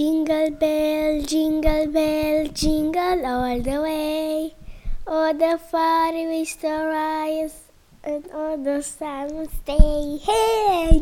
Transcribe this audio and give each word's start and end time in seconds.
Jingle 0.00 0.56
bell, 0.58 1.22
jingle 1.26 1.86
bell, 1.92 2.48
jingle 2.54 3.22
all 3.26 3.60
the 3.60 3.78
way. 3.82 4.54
Oh, 5.06 5.30
the 5.36 5.58
far 5.70 6.12
we 6.14 6.44
still 6.46 6.86
rise, 6.86 7.52
and 8.02 8.24
all 8.34 8.56
the 8.56 8.80
sun 8.80 9.36
will 9.36 9.50
stay. 9.62 10.20
Hey! 10.24 11.00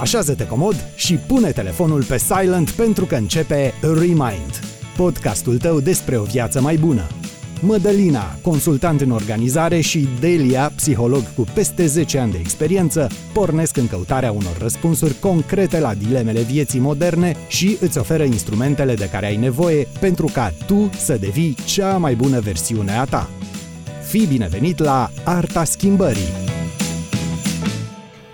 Așează-te 0.00 0.46
comod 0.46 0.76
și 0.96 1.14
pune 1.14 1.50
telefonul 1.50 2.04
pe 2.04 2.18
silent 2.18 2.70
pentru 2.70 3.04
că 3.04 3.14
începe 3.14 3.72
Remind, 3.80 4.60
podcastul 4.96 5.58
tău 5.58 5.80
despre 5.80 6.18
o 6.18 6.22
viață 6.22 6.60
mai 6.60 6.76
bună. 6.76 7.17
Mădălina, 7.60 8.38
consultant 8.42 9.00
în 9.00 9.10
organizare 9.10 9.80
și 9.80 10.08
Delia, 10.20 10.72
psiholog 10.76 11.22
cu 11.36 11.44
peste 11.54 11.86
10 11.86 12.18
ani 12.18 12.32
de 12.32 12.38
experiență, 12.38 13.08
pornesc 13.32 13.76
în 13.76 13.88
căutarea 13.88 14.32
unor 14.32 14.56
răspunsuri 14.58 15.18
concrete 15.18 15.80
la 15.80 15.94
dilemele 15.94 16.40
vieții 16.40 16.80
moderne 16.80 17.36
și 17.48 17.78
îți 17.80 17.98
oferă 17.98 18.22
instrumentele 18.22 18.94
de 18.94 19.08
care 19.08 19.26
ai 19.26 19.36
nevoie 19.36 19.86
pentru 20.00 20.30
ca 20.32 20.52
tu 20.66 20.90
să 20.96 21.16
devii 21.16 21.56
cea 21.64 21.96
mai 21.96 22.14
bună 22.14 22.40
versiune 22.40 22.98
a 22.98 23.04
ta. 23.04 23.28
Fii 24.08 24.26
binevenit 24.26 24.78
la 24.78 25.10
Arta 25.24 25.64
Schimbării! 25.64 26.46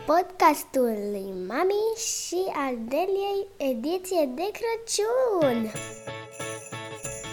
Podcastul 0.07 0.97
lui 1.13 1.29
Mami 1.49 1.85
și 1.97 2.41
al 2.67 2.75
Deliei, 2.89 3.41
ediție 3.57 4.31
de 4.35 4.51
Crăciun. 4.57 5.71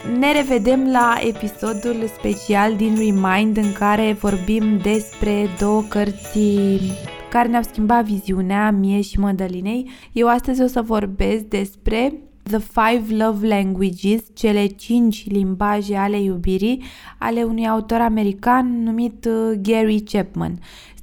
Ne 0.10 0.32
revedem 0.32 0.91
la 0.91 1.18
episodul 1.28 2.08
special 2.18 2.76
din 2.76 2.96
Remind 2.96 3.58
în 3.58 3.72
care 3.73 4.18
vorbim 4.20 4.78
despre 4.78 5.48
două 5.59 5.82
cărți 5.82 6.40
care 7.30 7.48
ne-au 7.48 7.64
schimbat 7.64 8.06
viziunea 8.06 8.72
mie 8.72 9.02
și 9.02 9.20
Mădălinei. 9.20 9.90
Eu 10.12 10.28
astăzi 10.28 10.62
o 10.62 10.68
să 10.68 10.82
vorbesc 10.82 11.44
despre 11.44 12.14
The 12.44 12.58
Five 12.58 13.23
Love 13.23 13.48
Languages, 13.48 14.22
cele 14.34 14.66
cinci 14.66 15.30
limbaje 15.30 15.95
ale 15.95 16.22
iubirii, 16.22 16.84
ale 17.18 17.44
unui 17.44 17.68
autor 17.68 18.00
american 18.00 18.84
numit 18.84 19.25
uh, 19.25 19.59
Gary 19.62 20.00
Chapman. 20.00 20.59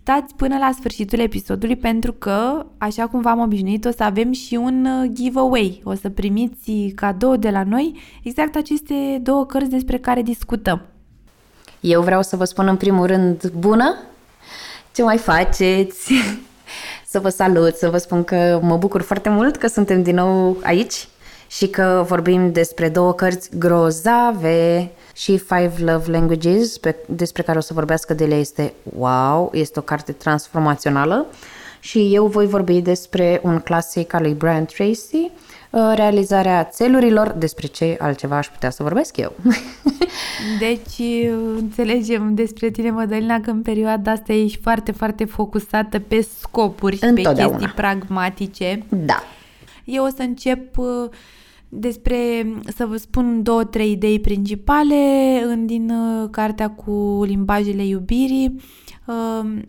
Stați 0.09 0.35
până 0.35 0.59
la 0.59 0.71
sfârșitul 0.75 1.19
episodului 1.19 1.77
pentru 1.77 2.13
că, 2.13 2.67
așa 2.79 3.07
cum 3.07 3.21
v-am 3.21 3.41
obișnuit, 3.41 3.85
o 3.85 3.91
să 3.91 4.03
avem 4.03 4.33
și 4.33 4.55
un 4.55 4.85
uh, 4.85 5.11
giveaway. 5.13 5.81
O 5.85 5.95
să 5.95 6.09
primiți 6.09 6.93
cadou 6.95 7.37
de 7.37 7.51
la 7.51 7.63
noi 7.65 8.01
exact 8.23 8.57
aceste 8.57 9.19
două 9.23 9.47
cărți 9.47 9.71
despre 9.71 9.99
care 9.99 10.23
discutăm. 10.23 10.83
Eu 11.81 12.03
vreau 12.03 12.23
să 12.23 12.37
vă 12.37 12.45
spun 12.45 12.67
în 12.67 12.77
primul 12.77 13.07
rând 13.07 13.51
bună, 13.51 13.95
ce 14.95 15.03
mai 15.03 15.17
faceți, 15.17 16.13
să 17.13 17.21
vă 17.21 17.29
salut, 17.29 17.75
să 17.75 17.89
vă 17.89 17.99
spun 17.99 18.25
că 18.25 18.61
mă 18.63 18.77
bucur 18.77 19.03
foarte 19.03 19.29
mult 19.29 19.57
că 19.57 19.67
suntem 19.67 20.03
din 20.03 20.15
nou 20.15 20.57
aici 20.63 21.09
și 21.49 21.69
că 21.69 22.05
vorbim 22.07 22.53
despre 22.53 22.89
două 22.89 23.13
cărți 23.13 23.51
grozave 23.59 24.91
și 25.15 25.39
Five 25.39 25.73
Love 25.79 26.11
Languages, 26.11 26.79
pe, 26.79 26.97
despre 27.07 27.43
care 27.43 27.59
o 27.59 27.61
să 27.61 27.75
vorbească 27.75 28.15
de 28.15 28.25
este 28.25 28.73
wow, 28.97 29.51
este 29.55 29.79
o 29.79 29.83
carte 29.83 30.13
transformațională 30.13 31.27
și 31.81 32.15
eu 32.15 32.27
voi 32.27 32.47
vorbi 32.47 32.81
despre 32.81 33.41
un 33.43 33.59
clasic 33.59 34.13
al 34.13 34.23
lui 34.23 34.35
Brian 34.35 34.65
Tracy, 34.65 35.31
uh, 35.71 35.93
realizarea 35.95 36.65
țelurilor, 36.65 37.29
despre 37.29 37.67
ce 37.67 37.97
altceva 38.01 38.37
aș 38.37 38.49
putea 38.49 38.71
să 38.71 38.83
vorbesc 38.83 39.17
eu. 39.17 39.33
Deci, 40.59 41.27
înțelegem 41.57 42.35
despre 42.35 42.71
tine, 42.71 42.91
Mădălina, 42.91 43.41
că 43.41 43.51
în 43.51 43.63
perioada 43.63 44.11
asta 44.11 44.33
ești 44.33 44.59
foarte, 44.63 44.93
foarte 44.93 45.25
focusată 45.25 45.99
pe 45.99 46.27
scopuri, 46.41 46.97
pe 46.97 47.23
chestii 47.23 47.73
pragmatice. 47.75 48.83
Da. 48.89 49.23
Eu 49.85 50.05
o 50.05 50.09
să 50.09 50.23
încep 50.23 50.77
uh, 50.77 50.87
despre, 51.69 52.17
să 52.77 52.87
vă 52.87 52.97
spun 52.97 53.43
două, 53.43 53.65
trei 53.65 53.91
idei 53.91 54.21
principale 54.21 54.95
din 55.65 55.91
uh, 55.91 56.29
cartea 56.31 56.71
cu 56.71 57.23
limbajele 57.27 57.87
iubirii. 57.87 58.61
Uh, 59.07 59.61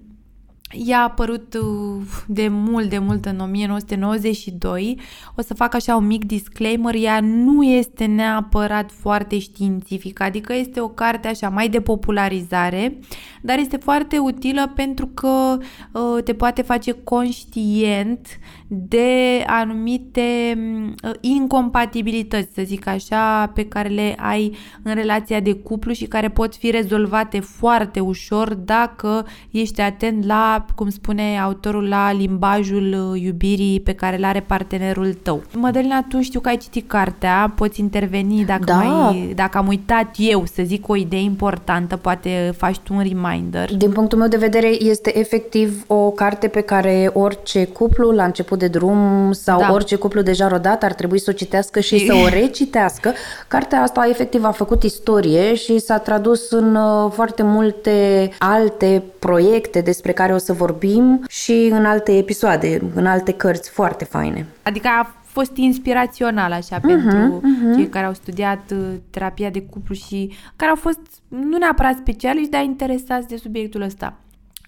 ea 0.71 0.99
a 0.99 1.03
apărut 1.03 1.53
uh, 1.53 2.01
de 2.27 2.47
mult, 2.47 2.89
de 2.89 2.97
mult 2.97 3.25
în 3.25 3.39
1992. 3.39 4.99
O 5.35 5.41
să 5.41 5.53
fac 5.53 5.73
așa 5.73 5.95
un 5.95 6.05
mic 6.05 6.25
disclaimer, 6.25 6.95
ea 6.95 7.19
nu 7.19 7.63
este 7.63 8.05
neapărat 8.05 8.91
foarte 8.91 9.39
științifică, 9.39 10.23
adică 10.23 10.53
este 10.53 10.79
o 10.79 10.87
carte 10.87 11.27
așa 11.27 11.49
mai 11.49 11.69
de 11.69 11.81
popularizare, 11.81 12.99
dar 13.41 13.57
este 13.57 13.77
foarte 13.77 14.17
utilă 14.17 14.71
pentru 14.75 15.07
că 15.07 15.57
uh, 15.91 16.23
te 16.23 16.33
poate 16.33 16.61
face 16.61 16.91
conștient 16.91 18.27
de 18.71 19.43
anumite 19.47 20.57
uh, 21.03 21.11
incompatibilități, 21.19 22.53
să 22.53 22.61
zic 22.65 22.87
așa, 22.87 23.51
pe 23.53 23.65
care 23.65 23.89
le 23.89 24.15
ai 24.17 24.55
în 24.83 24.93
relația 24.93 25.39
de 25.39 25.53
cuplu 25.53 25.91
și 25.91 26.05
care 26.05 26.29
pot 26.29 26.55
fi 26.55 26.69
rezolvate 26.69 27.39
foarte 27.39 27.99
ușor 27.99 28.53
dacă 28.53 29.25
ești 29.51 29.81
atent 29.81 30.25
la 30.25 30.65
cum 30.75 30.89
spune 30.89 31.39
autorul, 31.39 31.87
la 31.87 32.11
limbajul 32.11 33.11
uh, 33.13 33.21
iubirii 33.21 33.79
pe 33.79 33.93
care 33.93 34.17
îl 34.17 34.23
are 34.23 34.39
partenerul 34.39 35.13
tău. 35.13 35.43
Mădălina, 35.55 36.03
tu 36.09 36.21
știu 36.21 36.39
că 36.39 36.49
ai 36.49 36.57
citit 36.57 36.87
cartea, 36.87 37.53
poți 37.55 37.79
interveni 37.79 38.45
dacă, 38.45 38.63
da. 38.63 38.75
mai, 38.75 39.33
dacă 39.35 39.57
am 39.57 39.67
uitat 39.67 40.15
eu 40.17 40.45
să 40.45 40.63
zic 40.65 40.87
o 40.87 40.95
idee 40.95 41.21
importantă, 41.21 41.95
poate 41.95 42.53
faci 42.57 42.77
tu 42.77 42.93
un 42.93 43.01
reminder. 43.01 43.75
Din 43.75 43.91
punctul 43.91 44.17
meu 44.17 44.27
de 44.27 44.37
vedere, 44.37 44.83
este 44.83 45.19
efectiv 45.19 45.83
o 45.87 46.11
carte 46.11 46.47
pe 46.47 46.61
care 46.61 47.11
orice 47.13 47.65
cuplu 47.65 48.11
la 48.11 48.23
început 48.23 48.58
de 48.59 48.67
drum 48.67 49.31
sau 49.31 49.59
da. 49.59 49.71
orice 49.71 49.95
cuplu 49.95 50.21
deja 50.21 50.47
rodat 50.47 50.83
ar 50.83 50.93
trebui 50.93 51.19
să 51.19 51.29
o 51.29 51.33
citească 51.33 51.79
și 51.79 52.05
să 52.05 52.13
o 52.13 52.27
recitească. 52.41 53.13
Cartea 53.47 53.81
asta 53.81 54.07
efectiv 54.09 54.43
a 54.43 54.51
făcut 54.51 54.83
istorie 54.83 55.55
și 55.55 55.79
s-a 55.79 55.97
tradus 55.97 56.51
în 56.51 56.75
uh, 56.75 57.11
foarte 57.11 57.43
multe 57.43 58.29
alte 58.39 59.03
proiecte 59.19 59.81
despre 59.81 60.11
care 60.11 60.33
o 60.33 60.37
să 60.37 60.53
vorbim 60.53 61.23
și 61.27 61.69
în 61.71 61.85
alte 61.85 62.17
episoade, 62.17 62.81
în 62.95 63.05
alte 63.05 63.33
cărți 63.33 63.69
foarte 63.69 64.05
faine. 64.05 64.45
Adică 64.63 64.87
a 64.87 65.13
fost 65.23 65.55
inspirațional 65.55 66.51
așa 66.51 66.77
uh-huh, 66.77 66.81
pentru 66.81 67.41
uh-huh. 67.41 67.75
cei 67.75 67.89
care 67.89 68.05
au 68.05 68.13
studiat 68.13 68.71
uh, 68.71 68.77
terapia 69.09 69.49
de 69.49 69.61
cuplu 69.61 69.95
și 69.95 70.33
care 70.55 70.69
au 70.69 70.77
fost 70.77 70.99
nu 71.27 71.57
neapărat 71.57 71.97
specialiști, 71.97 72.49
dar 72.49 72.63
interesați 72.63 73.27
de 73.27 73.37
subiectul 73.37 73.81
ăsta. 73.81 74.17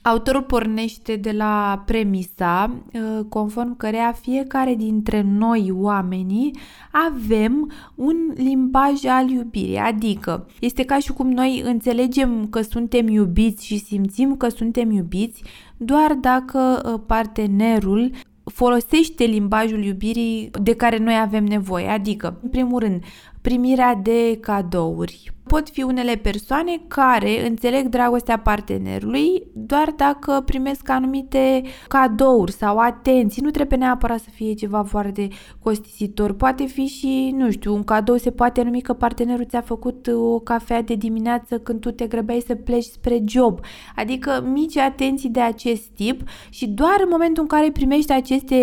Autorul 0.03 0.41
pornește 0.41 1.15
de 1.15 1.31
la 1.31 1.83
premisa 1.85 2.71
uh, 2.93 3.25
conform 3.29 3.77
cărea 3.77 4.11
fiecare 4.11 4.75
dintre 4.75 5.21
noi 5.21 5.71
oamenii 5.73 6.55
avem 6.91 7.71
un 7.95 8.15
limbaj 8.35 9.05
al 9.05 9.29
iubirii, 9.29 9.77
adică 9.77 10.47
este 10.59 10.83
ca 10.83 10.99
și 10.99 11.13
cum 11.13 11.31
noi 11.31 11.61
înțelegem 11.65 12.47
că 12.47 12.61
suntem 12.61 13.07
iubiți 13.07 13.65
și 13.65 13.77
simțim 13.77 14.35
că 14.35 14.49
suntem 14.49 14.91
iubiți 14.91 15.43
doar 15.77 16.13
dacă 16.13 16.81
uh, 16.85 17.01
partenerul 17.05 18.11
folosește 18.43 19.23
limbajul 19.23 19.83
iubirii 19.83 20.49
de 20.61 20.75
care 20.75 20.97
noi 20.97 21.19
avem 21.19 21.43
nevoie, 21.43 21.87
adică, 21.87 22.39
în 22.43 22.49
primul 22.49 22.79
rând, 22.79 23.03
primirea 23.41 23.95
de 23.95 24.37
cadouri, 24.41 25.31
pot 25.51 25.69
fi 25.69 25.83
unele 25.83 26.15
persoane 26.15 26.81
care 26.87 27.47
înțeleg 27.47 27.87
dragostea 27.87 28.39
partenerului 28.39 29.43
doar 29.53 29.93
dacă 29.95 30.41
primesc 30.45 30.89
anumite 30.89 31.61
cadouri 31.87 32.51
sau 32.51 32.77
atenții. 32.77 33.41
Nu 33.41 33.49
trebuie 33.49 33.77
neapărat 33.77 34.19
să 34.19 34.29
fie 34.33 34.53
ceva 34.53 34.83
foarte 34.83 35.27
costisitor. 35.59 36.33
Poate 36.33 36.65
fi 36.65 36.85
și, 36.85 37.33
nu 37.37 37.51
știu, 37.51 37.73
un 37.73 37.83
cadou 37.83 38.17
se 38.17 38.31
poate 38.31 38.61
numi 38.61 38.81
că 38.81 38.93
partenerul 38.93 39.45
ți-a 39.45 39.61
făcut 39.61 40.07
o 40.07 40.39
cafea 40.39 40.81
de 40.81 40.95
dimineață 40.95 41.59
când 41.59 41.79
tu 41.79 41.91
te 41.91 42.07
grăbeai 42.07 42.43
să 42.47 42.55
pleci 42.55 42.83
spre 42.83 43.21
job. 43.25 43.59
Adică 43.95 44.43
mici 44.51 44.77
atenții 44.77 45.29
de 45.29 45.41
acest 45.41 45.83
tip 45.83 46.21
și 46.49 46.67
doar 46.67 46.95
în 47.03 47.09
momentul 47.11 47.41
în 47.41 47.47
care 47.47 47.71
primești 47.71 48.11
aceste 48.11 48.55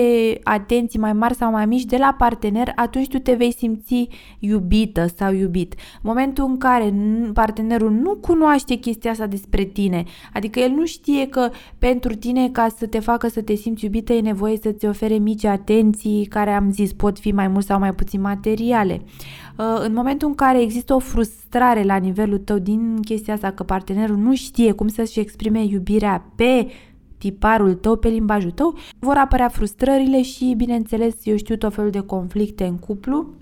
atenții 0.42 0.98
mai 0.98 1.12
mari 1.12 1.34
sau 1.34 1.50
mai 1.50 1.66
mici 1.66 1.84
de 1.84 1.96
la 1.96 2.14
partener, 2.18 2.72
atunci 2.74 3.08
tu 3.08 3.18
te 3.18 3.32
vei 3.32 3.52
simți 3.52 4.08
iubită 4.38 5.06
sau 5.16 5.32
iubit. 5.32 5.74
Momentul 6.02 6.44
în 6.44 6.56
care 6.58 6.77
care 6.78 6.94
partenerul 7.32 7.90
nu 7.90 8.14
cunoaște 8.14 8.74
chestia 8.74 9.10
asta 9.10 9.26
despre 9.26 9.64
tine, 9.64 10.04
adică 10.32 10.60
el 10.60 10.70
nu 10.70 10.86
știe 10.86 11.26
că 11.26 11.50
pentru 11.78 12.14
tine 12.14 12.48
ca 12.48 12.68
să 12.76 12.86
te 12.86 12.98
facă 12.98 13.28
să 13.28 13.42
te 13.42 13.54
simți 13.54 13.84
iubită 13.84 14.12
e 14.12 14.20
nevoie 14.20 14.56
să-ți 14.56 14.86
ofere 14.86 15.14
mici 15.14 15.44
atenții 15.44 16.26
care 16.26 16.50
am 16.50 16.70
zis 16.70 16.92
pot 16.92 17.18
fi 17.18 17.32
mai 17.32 17.48
mult 17.48 17.64
sau 17.64 17.78
mai 17.78 17.94
puțin 17.94 18.20
materiale. 18.20 19.00
Uh, 19.58 19.80
în 19.84 19.92
momentul 19.92 20.28
în 20.28 20.34
care 20.34 20.60
există 20.60 20.94
o 20.94 20.98
frustrare 20.98 21.82
la 21.82 21.96
nivelul 21.96 22.38
tău 22.38 22.58
din 22.58 23.00
chestia 23.04 23.34
asta 23.34 23.50
că 23.50 23.62
partenerul 23.62 24.16
nu 24.16 24.34
știe 24.34 24.72
cum 24.72 24.88
să-și 24.88 25.20
exprime 25.20 25.64
iubirea 25.64 26.32
pe 26.34 26.66
tiparul 27.18 27.74
tău, 27.74 27.96
pe 27.96 28.08
limbajul 28.08 28.50
tău, 28.50 28.74
vor 28.98 29.16
apărea 29.16 29.48
frustrările 29.48 30.22
și, 30.22 30.54
bineînțeles, 30.56 31.14
eu 31.24 31.36
știu 31.36 31.56
tot 31.56 31.74
felul 31.74 31.90
de 31.90 32.00
conflicte 32.00 32.64
în 32.64 32.76
cuplu 32.78 33.37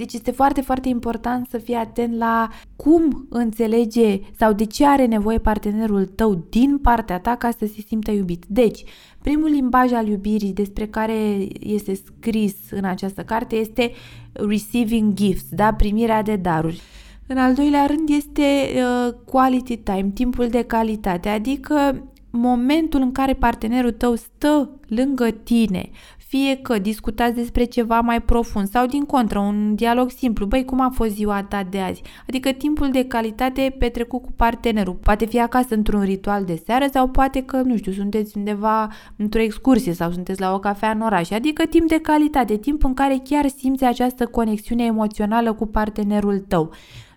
Deci 0.00 0.12
este 0.12 0.30
foarte, 0.30 0.60
foarte 0.60 0.88
important 0.88 1.46
să 1.50 1.58
fii 1.58 1.74
atent 1.74 2.16
la 2.16 2.48
cum 2.76 3.26
înțelege 3.28 4.20
sau 4.38 4.52
de 4.52 4.64
ce 4.64 4.86
are 4.86 5.06
nevoie 5.06 5.38
partenerul 5.38 6.06
tău 6.06 6.46
din 6.50 6.78
partea 6.78 7.18
ta 7.18 7.36
ca 7.36 7.50
să 7.50 7.66
se 7.66 7.84
simtă 7.86 8.10
iubit. 8.10 8.44
Deci, 8.48 8.84
primul 9.22 9.48
limbaj 9.48 9.92
al 9.92 10.06
iubirii 10.08 10.52
despre 10.52 10.86
care 10.86 11.48
este 11.58 11.94
scris 11.94 12.54
în 12.70 12.84
această 12.84 13.22
carte 13.22 13.56
este 13.56 13.92
receiving 14.32 15.14
gifts, 15.14 15.48
da? 15.50 15.74
primirea 15.74 16.22
de 16.22 16.36
daruri. 16.36 16.80
În 17.26 17.36
al 17.36 17.54
doilea 17.54 17.86
rând 17.86 18.08
este 18.08 18.42
uh, 18.74 19.14
quality 19.24 19.76
time, 19.76 20.10
timpul 20.14 20.48
de 20.48 20.62
calitate, 20.62 21.28
adică 21.28 22.04
momentul 22.30 23.00
în 23.00 23.12
care 23.12 23.34
partenerul 23.34 23.92
tău 23.92 24.14
stă 24.14 24.70
lângă 24.88 25.30
tine, 25.30 25.90
fie 26.30 26.56
că 26.56 26.78
discutați 26.78 27.34
despre 27.34 27.64
ceva 27.64 28.00
mai 28.00 28.22
profund 28.22 28.68
sau 28.68 28.86
din 28.86 29.04
contră, 29.04 29.38
un 29.38 29.74
dialog 29.74 30.10
simplu, 30.10 30.46
băi, 30.46 30.64
cum 30.64 30.80
a 30.80 30.90
fost 30.94 31.14
ziua 31.14 31.42
ta 31.42 31.62
de 31.70 31.78
azi? 31.78 32.02
Adică 32.28 32.52
timpul 32.52 32.90
de 32.90 33.04
calitate 33.04 33.76
petrecut 33.78 34.22
cu 34.22 34.32
partenerul. 34.36 34.94
Poate 34.94 35.26
fi 35.26 35.40
acasă 35.40 35.74
într-un 35.74 36.02
ritual 36.02 36.44
de 36.44 36.62
seară 36.66 36.86
sau 36.92 37.08
poate 37.08 37.42
că, 37.42 37.56
nu 37.56 37.76
știu, 37.76 37.92
sunteți 37.92 38.36
undeva 38.36 38.88
într-o 39.16 39.40
excursie 39.40 39.92
sau 39.92 40.10
sunteți 40.10 40.40
la 40.40 40.54
o 40.54 40.58
cafea 40.58 40.90
în 40.90 41.00
oraș. 41.00 41.30
Adică 41.30 41.64
timp 41.64 41.88
de 41.88 42.00
calitate, 42.00 42.56
timp 42.56 42.84
în 42.84 42.94
care 42.94 43.20
chiar 43.24 43.48
simți 43.48 43.84
această 43.84 44.26
conexiune 44.26 44.84
emoțională 44.84 45.52
cu 45.52 45.66
partenerul 45.66 46.38
tău. 46.38 46.70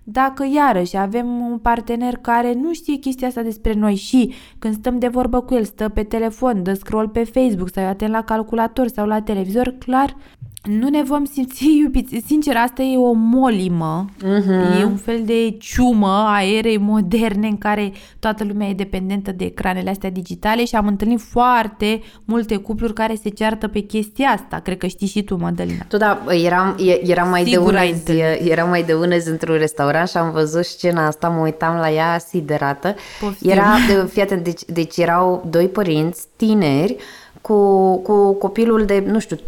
Dacă 0.04 0.46
iarăși 0.54 0.98
avem 0.98 1.28
un 1.28 1.58
partener 1.58 2.18
care 2.18 2.54
nu 2.54 2.74
știe 2.74 2.96
chestia 2.96 3.28
asta 3.28 3.42
despre 3.42 3.74
noi 3.74 3.96
și 3.96 4.34
când 4.60 4.74
stăm 4.76 5.00
de 5.00 5.08
vorbă 5.08 5.42
cu 5.42 5.54
el, 5.54 5.64
stă 5.64 5.90
pe 5.90 6.04
telefon, 6.04 6.64
dă 6.64 6.74
scroll 6.74 7.10
pe 7.10 7.24
Facebook 7.24 7.70
sau 7.70 7.86
atent 7.86 8.12
la 8.12 8.24
calculator 8.24 8.88
sau 8.88 9.08
la 9.08 9.22
televizor, 9.22 9.76
clar 9.80 10.16
nu 10.64 10.90
ne 10.90 11.04
vom 11.04 11.26
simți 11.26 11.66
iubiți. 11.84 12.24
Sincer, 12.26 12.56
asta 12.56 12.82
e 12.82 12.98
o 12.98 13.12
molimă, 13.12 14.06
uh-huh. 14.18 14.80
e 14.80 14.84
un 14.84 14.96
fel 14.96 15.22
de 15.26 15.56
ciumă 15.60 16.26
a 16.28 16.44
erei 16.44 16.78
moderne 16.78 17.48
în 17.48 17.58
care 17.58 17.92
toată 18.20 18.44
lumea 18.44 18.68
e 18.68 18.74
dependentă 18.74 19.32
de 19.32 19.46
ecranele 19.46 19.90
astea 19.90 20.10
digitale 20.10 20.66
și 20.66 20.76
am 20.76 20.88
întâlnit 20.88 21.22
foarte 21.22 22.02
multe 22.26 22.56
cupluri 22.56 22.94
care 22.94 23.16
se 23.22 23.30
ceartă 23.30 23.68
pe 23.68 23.80
chestia 23.80 24.28
asta. 24.28 24.60
Cred 24.60 24.78
că 24.78 24.88
știi 24.88 25.08
și 25.08 25.24
tu, 25.24 25.36
Madalina. 25.36 25.86
Tu, 25.88 25.98
da, 25.98 26.24
eram, 26.44 26.76
eram 27.04 27.30
mai 27.30 27.44
Sigur 27.44 27.72
de 27.72 27.78
ună 27.78 27.98
zi, 28.06 28.50
eram 28.50 28.70
mai 28.70 28.84
de 28.84 28.94
ună 28.94 29.18
zi 29.18 29.30
într-un 29.30 29.58
restaurant 29.58 30.10
și 30.10 30.18
am 30.18 30.32
văzut 30.32 30.66
scena 30.66 31.06
asta, 31.08 31.30
mă 31.30 31.42
uitam 31.42 31.76
la 31.76 31.92
ea 31.92 32.18
siderată. 32.18 32.96
Poftim. 33.20 33.50
Era, 33.50 33.76
fii 34.10 34.22
atent, 34.22 34.44
deci, 34.44 34.62
deci 34.68 34.98
erau 34.98 35.48
doi 35.50 35.68
părinți 35.68 36.28
tineri 36.36 36.98
cu, 37.44 37.96
cu 37.98 38.34
copilul 38.34 38.86
de, 38.86 39.04
nu 39.08 39.20
știu, 39.20 39.36
3-4 39.36 39.40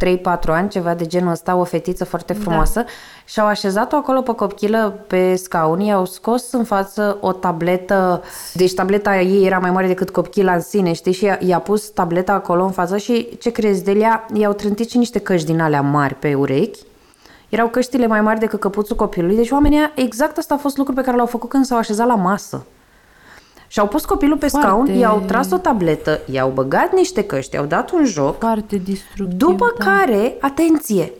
ani, 0.46 0.68
ceva 0.68 0.94
de 0.94 1.06
genul 1.06 1.30
ăsta, 1.30 1.56
o 1.56 1.64
fetiță 1.64 2.04
foarte 2.04 2.32
da. 2.32 2.38
frumoasă 2.38 2.80
da. 2.80 2.86
și 3.24 3.40
au 3.40 3.46
așezat-o 3.46 3.96
acolo 3.96 4.20
pe 4.20 4.32
copilă 4.32 5.04
pe 5.06 5.34
scaun, 5.34 5.80
i-au 5.80 6.04
scos 6.04 6.52
în 6.52 6.64
față 6.64 7.18
o 7.20 7.32
tabletă, 7.32 8.22
deci 8.52 8.74
tableta 8.74 9.20
ei 9.20 9.46
era 9.46 9.58
mai 9.58 9.70
mare 9.70 9.86
decât 9.86 10.10
copila 10.10 10.54
în 10.54 10.60
sine, 10.60 10.92
știi, 10.92 11.12
și 11.12 11.24
i-a, 11.24 11.38
i-a 11.40 11.58
pus 11.58 11.88
tableta 11.88 12.32
acolo 12.32 12.64
în 12.64 12.70
față 12.70 12.96
și 12.96 13.38
ce 13.38 13.50
crezi 13.50 13.84
de 13.84 13.92
ea, 13.92 14.26
i-au 14.34 14.52
trântit 14.52 14.90
și 14.90 14.98
niște 14.98 15.18
căști 15.18 15.46
din 15.46 15.60
alea 15.60 15.80
mari 15.80 16.14
pe 16.14 16.34
urechi, 16.34 16.80
erau 17.48 17.68
căștile 17.68 18.06
mai 18.06 18.20
mari 18.20 18.40
decât 18.40 18.60
căpuțul 18.60 18.96
copilului, 18.96 19.36
deci 19.36 19.50
oamenii, 19.50 19.92
exact 19.94 20.38
asta 20.38 20.54
a 20.54 20.58
fost 20.58 20.76
lucru 20.76 20.92
pe 20.92 21.02
care 21.02 21.16
l-au 21.16 21.26
făcut 21.26 21.48
când 21.48 21.64
s-au 21.64 21.78
așezat 21.78 22.06
la 22.06 22.14
masă. 22.14 22.66
Și-au 23.68 23.86
pus 23.86 24.04
copilul 24.04 24.36
pe 24.36 24.48
Foarte... 24.48 24.68
scaun, 24.68 24.94
i-au 24.94 25.22
tras 25.26 25.50
o 25.50 25.56
tabletă, 25.56 26.20
i-au 26.30 26.50
băgat 26.54 26.92
niște 26.94 27.24
căști, 27.24 27.54
i-au 27.54 27.64
dat 27.64 27.90
un 27.90 28.04
joc. 28.04 28.38
Foarte 28.38 28.76
destructiv, 28.76 29.38
După 29.38 29.74
da. 29.78 29.84
care, 29.84 30.36
atenție, 30.40 31.12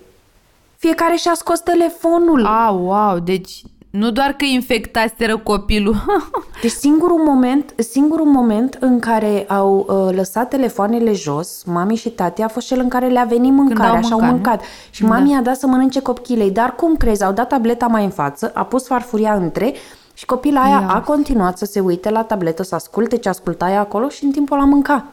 fiecare 0.76 1.14
și-a 1.16 1.34
scos 1.34 1.60
telefonul. 1.60 2.44
Ah, 2.44 2.70
wow, 2.72 3.18
deci 3.18 3.62
nu 3.96 4.10
doar 4.10 4.32
că 4.32 4.44
infectaseră 4.44 5.36
copilul. 5.36 5.96
deci 6.62 6.70
singurul 6.70 7.18
moment, 7.24 7.74
singurul 7.76 8.26
moment 8.26 8.76
în 8.80 8.98
care 8.98 9.44
au 9.48 9.86
uh, 9.88 10.16
lăsat 10.16 10.48
telefoanele 10.48 11.12
jos, 11.12 11.62
mami 11.66 11.96
și 11.96 12.08
tati, 12.08 12.42
a 12.42 12.48
fost 12.48 12.66
cel 12.66 12.80
în 12.80 12.88
care 12.88 13.06
le-a 13.06 13.24
venit 13.24 13.52
mâncarea 13.52 14.00
și 14.00 14.12
au 14.12 14.20
mâncat. 14.20 14.62
Și 14.90 15.02
da. 15.02 15.08
mami 15.08 15.34
a 15.34 15.40
dat 15.40 15.56
să 15.56 15.66
mănânce 15.66 16.00
copchilei. 16.00 16.50
Dar 16.50 16.74
cum 16.74 16.96
crezi? 16.96 17.24
Au 17.24 17.32
dat 17.32 17.48
tableta 17.48 17.86
mai 17.86 18.04
în 18.04 18.10
față, 18.10 18.50
a 18.54 18.64
pus 18.64 18.86
farfuria 18.86 19.34
între 19.34 19.74
și 20.16 20.24
copila 20.24 20.62
aia 20.62 20.80
Ia. 20.80 20.88
a 20.88 21.00
continuat 21.00 21.58
să 21.58 21.64
se 21.64 21.80
uite 21.80 22.10
la 22.10 22.22
tabletă, 22.22 22.62
să 22.62 22.74
asculte 22.74 23.16
ce 23.16 23.28
asculta 23.28 23.70
ea 23.70 23.80
acolo 23.80 24.08
și 24.08 24.24
în 24.24 24.30
timpul 24.30 24.56
la 24.56 24.64
mânca. 24.64 25.04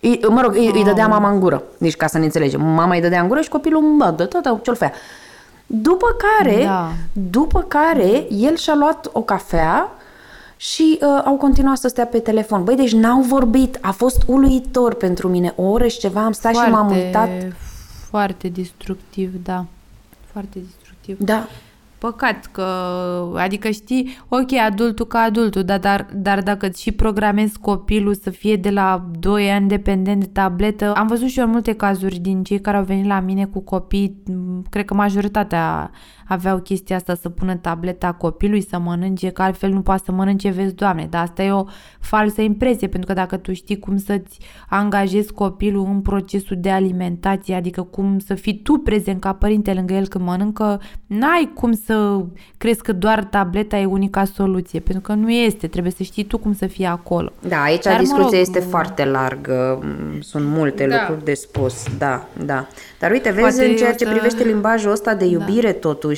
I, 0.00 0.20
mă 0.28 0.40
rog, 0.40 0.54
îi, 0.54 0.70
îi 0.74 0.84
dădea 0.84 1.06
mama 1.06 1.30
în 1.30 1.40
gură. 1.40 1.62
Deci 1.78 1.96
ca 1.96 2.06
să 2.06 2.18
ne 2.18 2.24
înțelegem. 2.24 2.60
Mama 2.60 2.94
îi 2.94 3.00
dădea 3.00 3.20
în 3.20 3.28
gură 3.28 3.40
și 3.40 3.48
copilul, 3.48 3.80
mă, 3.80 4.10
dă 4.16 4.24
tot 4.26 4.62
ce-l 4.62 4.74
fea. 4.74 4.92
După 5.66 6.06
care, 6.18 6.64
da. 6.64 6.90
după 7.30 7.62
care, 7.62 8.26
el 8.30 8.56
și-a 8.56 8.74
luat 8.74 9.08
o 9.12 9.22
cafea 9.22 9.90
și 10.56 10.98
uh, 11.00 11.22
au 11.24 11.36
continuat 11.36 11.76
să 11.76 11.88
stea 11.88 12.06
pe 12.06 12.18
telefon. 12.18 12.64
Băi, 12.64 12.76
deci 12.76 12.92
n-au 12.92 13.20
vorbit. 13.20 13.78
A 13.80 13.90
fost 13.90 14.22
uluitor 14.26 14.94
pentru 14.94 15.28
mine. 15.28 15.52
O 15.56 15.62
oră 15.62 15.86
și 15.86 15.98
ceva 15.98 16.24
am 16.24 16.32
stat 16.32 16.52
foarte, 16.52 16.70
și 16.70 16.76
m-am 16.76 16.90
uitat. 16.90 17.28
Foarte 18.08 18.48
destructiv, 18.48 19.32
da. 19.44 19.64
Foarte 20.32 20.58
destructiv. 20.58 21.18
Da. 21.18 21.46
Păcat 22.02 22.46
că, 22.46 22.66
adică 23.36 23.70
știi, 23.70 24.16
ok, 24.28 24.52
adultul 24.52 25.06
ca 25.06 25.18
adultul, 25.18 25.62
dar, 25.62 25.78
dar, 25.78 26.06
dar 26.14 26.42
dacă 26.42 26.68
și 26.76 26.92
programezi 26.92 27.58
copilul 27.58 28.14
să 28.14 28.30
fie 28.30 28.56
de 28.56 28.70
la 28.70 29.06
2 29.18 29.50
ani 29.50 29.68
dependent 29.68 30.20
de 30.20 30.30
tabletă, 30.32 30.92
am 30.92 31.06
văzut 31.06 31.28
și 31.28 31.38
eu 31.38 31.44
în 31.44 31.50
multe 31.50 31.72
cazuri 31.72 32.18
din 32.18 32.42
cei 32.42 32.60
care 32.60 32.76
au 32.76 32.84
venit 32.84 33.06
la 33.06 33.20
mine 33.20 33.44
cu 33.44 33.60
copii, 33.60 34.22
cred 34.70 34.84
că 34.84 34.94
majoritatea 34.94 35.90
aveau 36.26 36.58
chestia 36.58 36.96
asta 36.96 37.14
să 37.14 37.28
pună 37.28 37.56
tableta 37.56 38.12
copilului 38.12 38.66
să 38.68 38.78
mănânce, 38.78 39.28
că 39.28 39.42
altfel 39.42 39.70
nu 39.70 39.80
poate 39.80 40.02
să 40.04 40.12
mănânce, 40.12 40.50
vezi, 40.50 40.74
Doamne, 40.74 41.06
dar 41.10 41.22
asta 41.22 41.42
e 41.42 41.52
o 41.52 41.64
falsă 42.00 42.40
impresie, 42.40 42.88
pentru 42.88 43.08
că 43.08 43.14
dacă 43.14 43.36
tu 43.36 43.52
știi 43.52 43.78
cum 43.78 43.96
să-ți 43.96 44.38
angajezi 44.68 45.32
copilul 45.32 45.86
în 45.86 46.00
procesul 46.00 46.56
de 46.60 46.70
alimentație, 46.70 47.54
adică 47.54 47.82
cum 47.82 48.18
să 48.18 48.34
fii 48.34 48.60
tu 48.62 48.72
prezent 48.72 49.20
ca 49.20 49.32
părinte 49.32 49.72
lângă 49.72 49.94
el 49.94 50.08
când 50.08 50.24
mănâncă, 50.24 50.80
n-ai 51.06 51.52
cum 51.54 51.72
să 51.72 52.24
crezi 52.58 52.82
că 52.82 52.92
doar 52.92 53.24
tableta 53.24 53.76
e 53.76 53.84
unica 53.84 54.24
soluție, 54.24 54.80
pentru 54.80 55.02
că 55.02 55.12
nu 55.12 55.30
este, 55.30 55.66
trebuie 55.66 55.92
să 55.92 56.02
știi 56.02 56.24
tu 56.24 56.38
cum 56.38 56.54
să 56.54 56.66
fii 56.66 56.84
acolo. 56.84 57.32
Da, 57.48 57.62
aici 57.62 57.82
Dar, 57.82 57.98
discuția 57.98 58.24
mă 58.24 58.30
rog, 58.30 58.40
este 58.40 58.60
foarte 58.60 59.04
largă, 59.04 59.84
sunt 60.20 60.46
multe 60.46 60.86
da. 60.86 60.96
lucruri 60.98 61.24
de 61.24 61.34
spus, 61.34 61.84
da, 61.98 62.26
da. 62.44 62.66
Dar 62.98 63.10
uite, 63.10 63.30
vezi, 63.30 63.40
Poate 63.40 63.64
în 63.64 63.76
ceea 63.76 63.94
ce 63.94 64.08
privește 64.08 64.44
limbajul 64.44 64.90
ăsta 64.90 65.14
de 65.14 65.24
da. 65.24 65.30
iubire, 65.30 65.72
da. 65.72 65.78
totuși, 65.78 66.11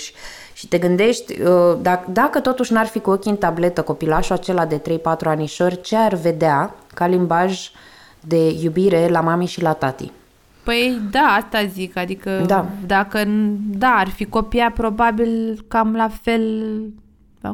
și 0.53 0.69
te 0.69 0.79
gândești, 0.79 1.41
uh, 1.41 1.77
dacă, 1.83 2.11
dacă 2.11 2.41
totuși 2.41 2.73
n-ar 2.73 2.87
fi 2.87 2.99
cu 3.01 3.11
ochii 3.11 3.31
în 3.31 3.37
tabletă 3.37 3.83
copilașul 3.83 4.35
acela 4.35 4.67
de 4.67 4.79
3-4 4.79 4.81
anișori, 5.25 5.81
ce 5.81 5.97
ar 5.97 6.15
vedea 6.15 6.75
ca 6.95 7.07
limbaj 7.07 7.71
de 8.21 8.51
iubire 8.63 9.09
la 9.09 9.21
mami 9.21 9.47
și 9.47 9.63
la 9.63 9.73
tati? 9.73 10.11
Păi 10.63 11.01
da, 11.11 11.21
asta 11.21 11.65
zic, 11.73 11.97
adică 11.97 12.45
da. 12.47 12.67
dacă 12.87 13.25
da, 13.71 13.95
ar 13.99 14.09
fi 14.09 14.25
copia 14.25 14.73
probabil 14.75 15.65
cam 15.69 15.95
la 15.95 16.09
fel 16.23 16.73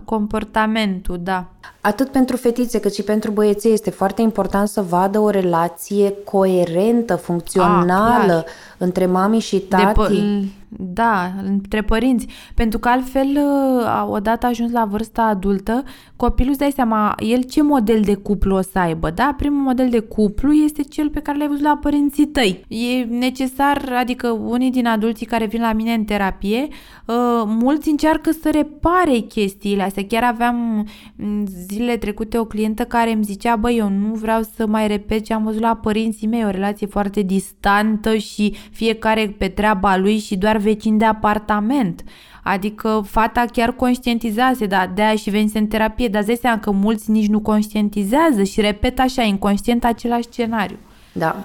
comportamentul, 0.04 1.18
da. 1.22 1.46
Atât 1.80 2.08
pentru 2.08 2.36
fetițe 2.36 2.80
cât 2.80 2.94
și 2.94 3.02
pentru 3.02 3.30
băieței 3.30 3.72
este 3.72 3.90
foarte 3.90 4.22
important 4.22 4.68
să 4.68 4.82
vadă 4.82 5.18
o 5.18 5.30
relație 5.30 6.14
coerentă, 6.24 7.16
funcțională 7.16 8.32
A, 8.32 8.44
între 8.78 9.06
mami 9.06 9.38
și 9.38 9.58
tati. 9.58 10.14
De 10.14 10.46
da, 10.78 11.32
între 11.44 11.82
părinți. 11.82 12.26
Pentru 12.54 12.78
că 12.78 12.88
altfel, 12.88 13.26
uh, 13.26 14.06
odată 14.10 14.46
ajuns 14.46 14.72
la 14.72 14.84
vârsta 14.84 15.22
adultă, 15.22 15.82
copilul 16.16 16.50
îți 16.50 16.58
dai 16.58 16.70
seama, 16.70 17.14
el 17.18 17.42
ce 17.42 17.62
model 17.62 18.00
de 18.00 18.14
cuplu 18.14 18.56
o 18.56 18.60
să 18.60 18.78
aibă, 18.78 19.10
da? 19.10 19.34
Primul 19.36 19.62
model 19.62 19.88
de 19.90 19.98
cuplu 19.98 20.52
este 20.52 20.82
cel 20.82 21.10
pe 21.10 21.20
care 21.20 21.38
l-ai 21.38 21.48
văzut 21.48 21.62
la 21.62 21.78
părinții 21.80 22.26
tăi. 22.26 22.64
E 22.68 23.04
necesar, 23.04 23.92
adică 23.98 24.28
unii 24.28 24.70
din 24.70 24.86
adulții 24.86 25.26
care 25.26 25.46
vin 25.46 25.60
la 25.60 25.72
mine 25.72 25.92
în 25.92 26.04
terapie, 26.04 26.60
uh, 26.60 27.42
mulți 27.46 27.88
încearcă 27.88 28.30
să 28.30 28.50
repare 28.52 29.18
chestiile 29.18 29.82
astea. 29.82 30.04
Chiar 30.08 30.24
aveam 30.24 30.86
mm, 31.16 31.46
zilele 31.68 31.96
trecute 31.96 32.38
o 32.38 32.44
clientă 32.44 32.84
care 32.84 33.12
îmi 33.12 33.24
zicea, 33.24 33.56
băi, 33.56 33.76
eu 33.76 33.88
nu 33.88 34.14
vreau 34.14 34.42
să 34.56 34.66
mai 34.66 34.86
repet 34.86 35.24
ce 35.24 35.34
am 35.34 35.44
văzut 35.44 35.60
la 35.60 35.76
părinții 35.76 36.26
mei, 36.26 36.44
o 36.44 36.50
relație 36.50 36.86
foarte 36.86 37.22
distantă 37.22 38.16
și 38.16 38.54
fiecare 38.70 39.34
pe 39.38 39.48
treaba 39.48 39.96
lui 39.96 40.18
și 40.18 40.36
doar 40.36 40.58
vecin 40.60 40.98
de 40.98 41.04
apartament. 41.04 42.02
Adică 42.42 43.02
fata 43.06 43.44
chiar 43.52 43.72
conștientizase, 43.72 44.66
dar 44.66 44.90
de 44.94 45.02
aia 45.02 45.16
și 45.16 45.30
venise 45.30 45.58
în 45.58 45.66
terapie, 45.66 46.08
dar 46.08 46.24
îți 46.26 46.40
seama 46.40 46.60
că 46.60 46.70
mulți 46.70 47.10
nici 47.10 47.28
nu 47.28 47.40
conștientizează 47.40 48.42
și 48.42 48.60
repet 48.60 48.98
așa, 48.98 49.22
inconștient 49.22 49.84
același 49.84 50.28
scenariu. 50.30 50.76
Da. 51.12 51.44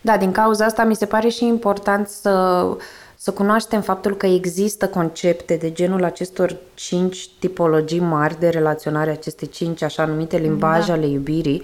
Da, 0.00 0.16
din 0.16 0.32
cauza 0.32 0.64
asta 0.64 0.84
mi 0.84 0.96
se 0.96 1.06
pare 1.06 1.28
și 1.28 1.44
important 1.46 2.08
să, 2.08 2.66
să 3.16 3.30
cunoaștem 3.30 3.80
faptul 3.80 4.16
că 4.16 4.26
există 4.26 4.88
concepte 4.88 5.54
de 5.54 5.72
genul 5.72 6.04
acestor 6.04 6.56
cinci 6.74 7.28
tipologii 7.38 8.00
mari 8.00 8.38
de 8.38 8.48
relaționare, 8.48 9.10
aceste 9.10 9.46
cinci 9.46 9.82
așa 9.82 10.04
numite 10.04 10.36
limbaje 10.36 10.86
da. 10.86 10.92
ale 10.92 11.06
iubirii, 11.06 11.62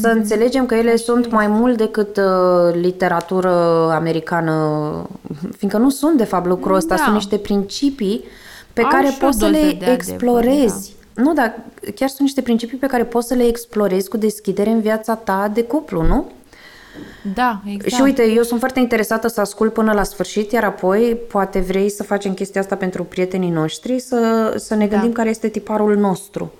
Să 0.00 0.08
înțelegem 0.08 0.66
că 0.66 0.74
ele 0.74 0.96
sunt 0.96 1.30
mai 1.30 1.46
mult 1.46 1.76
decât 1.76 2.16
uh, 2.16 2.74
literatură 2.80 3.52
americană, 3.92 5.08
fiindcă 5.56 5.78
nu 5.78 5.90
sunt 5.90 6.16
de 6.16 6.24
fapt 6.24 6.46
lucrul 6.46 6.74
ăsta, 6.74 6.94
Da. 6.94 7.02
sunt 7.02 7.14
niște 7.14 7.36
principii 7.36 8.24
pe 8.72 8.82
Au 8.82 8.88
care 8.88 9.06
și 9.06 9.18
o 9.20 9.24
poți 9.24 9.38
să 9.38 9.44
doză 9.44 9.56
le 9.56 9.66
de 9.66 9.74
adevăr, 9.74 9.94
explorezi. 9.94 10.94
Nu, 11.14 11.32
dar 11.32 11.60
chiar 11.94 12.08
sunt 12.08 12.20
niște 12.20 12.40
principii 12.40 12.78
pe 12.78 12.86
care 12.86 13.04
poți 13.04 13.28
să 13.28 13.34
le 13.34 13.46
explorezi 13.46 14.08
cu 14.08 14.16
deschidere 14.16 14.70
în 14.70 14.80
viața 14.80 15.14
ta 15.14 15.50
de 15.54 15.62
cuplu, 15.62 16.02
nu? 16.02 16.30
Da, 17.34 17.60
exact. 17.66 17.94
Și 17.94 18.00
uite, 18.00 18.30
eu 18.30 18.42
sunt 18.42 18.58
foarte 18.58 18.80
interesată 18.80 19.28
să 19.28 19.40
ascult 19.40 19.72
până 19.72 19.92
la 19.92 20.02
sfârșit, 20.02 20.52
iar 20.52 20.64
apoi 20.64 21.18
poate 21.28 21.58
vrei 21.58 21.90
să 21.90 22.02
facem 22.02 22.34
chestia 22.34 22.60
asta 22.60 22.76
pentru 22.76 23.04
prietenii 23.04 23.50
noștri, 23.50 23.98
să, 23.98 24.52
să 24.56 24.74
ne 24.74 24.86
gândim 24.86 25.10
Da. 25.10 25.14
care 25.16 25.28
este 25.28 25.48
tiparul 25.48 25.96
nostru. 25.96 26.52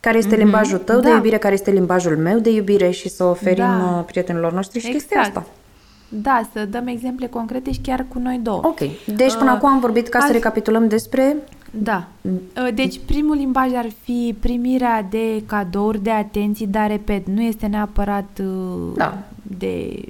Care 0.00 0.18
este 0.18 0.36
limbajul 0.36 0.78
tău 0.78 1.00
de 1.00 1.08
Da. 1.08 1.14
iubire, 1.14 1.38
care 1.38 1.54
este 1.54 1.70
limbajul 1.70 2.16
meu 2.16 2.38
de 2.38 2.50
iubire 2.50 2.90
și 2.90 3.08
să 3.08 3.24
oferim 3.24 3.64
Da. 3.64 3.94
uh, 3.98 4.04
prietenilor 4.04 4.52
noștri 4.52 4.78
și 4.80 4.90
chestia 4.90 5.16
Exact. 5.18 5.36
asta. 5.36 5.50
Da, 6.08 6.48
să 6.52 6.64
dăm 6.64 6.86
exemple 6.86 7.26
concrete 7.26 7.72
și 7.72 7.80
chiar 7.82 8.06
cu 8.08 8.18
noi 8.18 8.40
două. 8.42 8.60
Ok. 8.64 8.78
Deci 9.16 9.34
până 9.36 9.50
Uh, 9.50 9.56
acum 9.56 9.68
am 9.68 9.80
vorbit 9.80 10.08
ca 10.08 10.18
să 10.18 10.24
alt- 10.24 10.34
recapitulăm 10.34 10.88
despre... 10.88 11.36
Da. 11.70 12.06
Uh, 12.20 12.68
Deci 12.74 13.00
primul 13.06 13.36
limbaj 13.36 13.72
ar 13.74 13.86
fi 14.02 14.36
primirea 14.40 15.06
de 15.10 15.42
cadouri, 15.46 16.02
de 16.02 16.10
atenții, 16.10 16.66
dar 16.66 16.88
repet, 16.90 17.26
nu 17.26 17.42
este 17.42 17.66
neapărat 17.66 18.28
uh, 18.40 18.46
Da. 18.96 19.18
de 19.42 20.00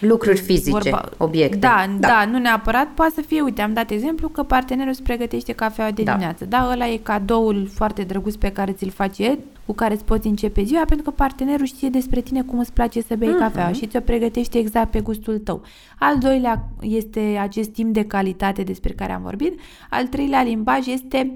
Lucruri 0.00 0.38
fizice, 0.40 0.90
obiecte. 1.16 1.56
Da, 1.56 1.84
da, 1.98 2.08
da, 2.08 2.24
nu 2.30 2.38
neapărat. 2.38 2.88
Poate 2.94 3.12
să 3.14 3.20
fie, 3.20 3.40
uite, 3.40 3.62
am 3.62 3.72
dat 3.72 3.90
exemplu 3.90 4.28
că 4.28 4.42
partenerul 4.42 4.90
îți 4.92 5.02
pregătește 5.02 5.52
cafeaua 5.52 5.90
de 5.90 6.02
Da. 6.02 6.10
dimineață. 6.12 6.44
Da, 6.44 6.68
ăla 6.72 6.88
e 6.88 6.96
cadoul 6.96 7.68
foarte 7.72 8.02
drăguț 8.02 8.34
pe 8.34 8.48
care 8.52 8.72
ți-l 8.72 8.90
face, 8.90 9.38
cu 9.66 9.72
care 9.72 9.94
îți 9.94 10.04
poți 10.04 10.26
începe 10.26 10.62
ziua, 10.62 10.84
pentru 10.84 11.04
că 11.04 11.10
partenerul 11.10 11.66
știe 11.66 11.88
despre 11.88 12.20
tine 12.20 12.42
cum 12.42 12.58
îți 12.58 12.72
place 12.72 13.00
să 13.02 13.14
bei 13.16 13.28
Mhm. 13.28 13.38
cafeaua 13.38 13.72
și 13.72 13.86
ți-o 13.86 14.00
pregătește 14.00 14.58
exact 14.58 14.90
pe 14.90 15.00
gustul 15.00 15.38
tău. 15.38 15.62
Al 15.98 16.18
doilea 16.18 16.68
este 16.80 17.38
acest 17.40 17.70
timp 17.70 17.92
de 17.94 18.04
calitate 18.04 18.62
despre 18.62 18.92
care 18.92 19.12
am 19.12 19.22
vorbit. 19.22 19.60
Al 19.90 20.06
treilea 20.06 20.42
limbaj 20.42 20.86
este, 20.86 21.34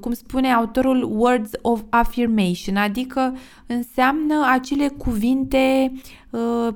cum 0.00 0.12
spune 0.12 0.52
autorul, 0.52 1.08
words 1.16 1.50
of 1.62 1.80
affirmation, 1.88 2.76
adică 2.76 3.36
înseamnă 3.66 4.34
acele 4.52 4.88
cuvinte 4.88 5.92
uh, 5.92 6.00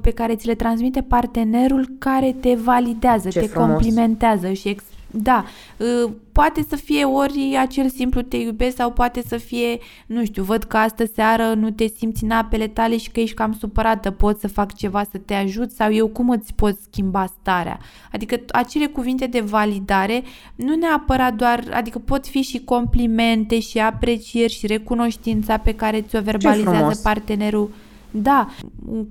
pe 0.01 0.11
care 0.11 0.35
ți 0.37 0.47
le 0.47 0.55
transmite 0.55 1.03
partenerul 1.03 1.89
care 1.99 2.37
te 2.41 2.55
validează, 2.55 3.29
Ce 3.29 3.41
te 3.41 3.47
frumos. 3.47 3.69
complimentează 3.71 4.53
și 4.53 4.69
ex- 4.69 4.85
da, 5.13 5.45
uh, 5.77 6.11
poate 6.33 6.65
să 6.69 6.77
fie 6.77 7.05
ori 7.05 7.57
acel 7.61 7.89
simplu 7.89 8.23
te 8.23 8.37
iubesc 8.37 8.77
sau 8.77 8.91
poate 8.93 9.23
să 9.27 9.37
fie, 9.37 9.79
nu 10.07 10.25
știu, 10.25 10.43
văd 10.43 10.63
că 10.63 10.77
astă 10.77 11.05
seară 11.15 11.55
nu 11.55 11.71
te 11.71 11.87
simți 11.87 12.25
în 12.25 12.31
apele 12.31 12.67
tale 12.67 12.97
și 12.97 13.11
că 13.11 13.21
ești 13.21 13.35
cam 13.35 13.57
supărată, 13.61 14.11
pot 14.11 14.41
să 14.41 14.49
fac 14.49 14.75
ceva 14.75 15.03
să 15.11 15.19
te 15.25 15.35
ajut 15.35 15.71
sau 15.71 15.93
eu 15.93 16.07
cum 16.09 16.31
îți 16.31 16.55
pot 16.55 16.77
schimba 16.91 17.27
starea. 17.41 17.79
Adică 18.13 18.37
t- 18.37 18.45
acele 18.53 18.87
cuvinte 18.87 19.27
de 19.27 19.41
validare 19.41 20.23
nu 20.55 20.75
neapărat 20.75 21.35
doar, 21.35 21.65
adică 21.73 21.99
pot 21.99 22.27
fi 22.27 22.43
și 22.43 22.65
complimente 22.65 23.61
și 23.61 23.79
aprecieri 23.79 24.53
și 24.53 24.67
recunoștința 24.67 25.57
pe 25.57 25.75
care 25.75 26.01
ți-o 26.01 26.21
verbalizează 26.21 26.77
frumos. 26.77 26.99
partenerul. 26.99 27.71
Da, 28.11 28.49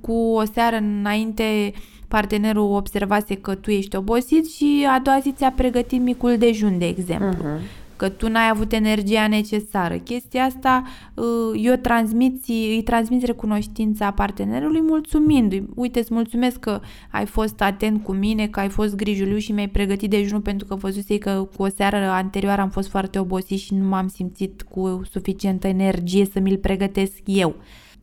cu 0.02 0.14
o 0.14 0.44
seară 0.54 0.76
înainte 0.76 1.74
partenerul 2.10 2.76
observase 2.76 3.36
că 3.36 3.56
tu 3.56 3.72
ești 3.72 3.96
obosit 3.96 4.52
și 4.52 4.88
a 4.96 5.00
doua 5.00 5.20
zi 5.22 5.34
ți-a 5.36 5.52
pregătit 5.52 6.02
micul 6.02 6.38
dejun, 6.38 6.78
de 6.78 6.86
exemplu. 6.86 7.28
Mhm. 7.28 7.60
Că 7.96 8.10
tu 8.10 8.30
n-ai 8.30 8.50
avut 8.50 8.72
energia 8.72 9.28
necesară. 9.28 9.96
Chestia 9.96 10.44
asta 10.44 10.84
uh, 11.14 11.26
eu 11.64 11.76
transmiți, 11.76 12.52
îi 12.52 12.82
transmiți 12.86 13.26
recunoștința 13.26 14.12
partenerului 14.12 14.82
mulțumindu-i. 14.82 15.66
Uite, 15.76 16.00
îți 16.00 16.14
mulțumesc 16.14 16.60
că 16.60 16.80
ai 17.12 17.26
fost 17.26 17.62
atent 17.62 18.04
cu 18.04 18.12
mine, 18.12 18.48
că 18.48 18.60
ai 18.60 18.70
fost 18.70 18.96
grijuliu 18.96 19.38
și 19.38 19.52
mi-ai 19.52 19.68
pregătit 19.68 20.10
dejunul 20.10 20.42
pentru 20.42 20.66
că 20.66 20.76
văzusei 20.76 21.18
că 21.18 21.48
cu 21.56 21.64
o 21.64 21.68
seară 21.68 21.98
anterioară 21.98 22.62
am 22.62 22.70
fost 22.70 22.90
foarte 22.90 23.20
obosit 23.20 23.60
și 23.60 23.74
nu 23.74 23.88
m-am 23.88 24.08
simțit 24.08 24.62
cu 24.62 25.02
suficientă 25.12 25.68
energie 25.68 26.26
să 26.34 26.40
mi-l 26.40 26.58
pregătesc 26.58 27.18
eu 27.26 27.56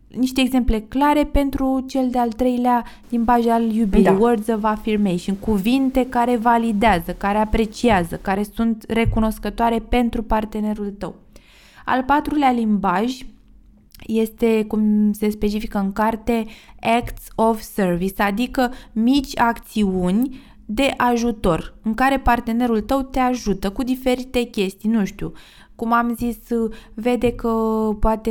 niște 0.08 0.40
exemple 0.40 0.80
clare 0.80 1.24
pentru 1.24 1.84
cel 1.88 2.10
de-al 2.10 2.32
treilea 2.32 2.84
limbaj 3.08 3.46
al 3.46 3.74
iubirii, 3.74 4.04
Da. 4.04 4.12
words 4.12 4.48
of 4.48 4.64
affirmation, 4.64 5.36
cuvinte 5.36 6.06
care 6.08 6.36
validează, 6.36 7.12
care 7.12 7.38
apreciază, 7.38 8.16
care 8.16 8.42
sunt 8.54 8.84
recunoscătoare 8.88 9.78
pentru 9.78 10.22
partenerul 10.22 10.94
tău. 10.98 11.14
Al 11.84 12.02
patrulea 12.02 12.50
limbaj 12.50 13.16
este, 14.06 14.64
cum 14.64 15.12
se 15.12 15.30
specifică 15.30 15.78
în 15.78 15.92
carte, 15.92 16.44
acts 16.80 17.22
of 17.34 17.60
service, 17.60 18.22
adică 18.22 18.72
mici 18.92 19.38
acțiuni 19.38 20.40
de 20.64 20.94
ajutor, 20.96 21.74
în 21.82 21.94
care 21.94 22.18
partenerul 22.18 22.80
tău 22.80 23.02
te 23.02 23.18
ajută 23.18 23.70
cu 23.70 23.82
diferite 23.82 24.42
chestii, 24.42 24.90
nu 24.90 25.04
știu, 25.04 25.32
cum 25.76 25.92
am 25.92 26.14
zis, 26.18 26.36
vede 26.94 27.32
că 27.32 27.48
poate 28.00 28.30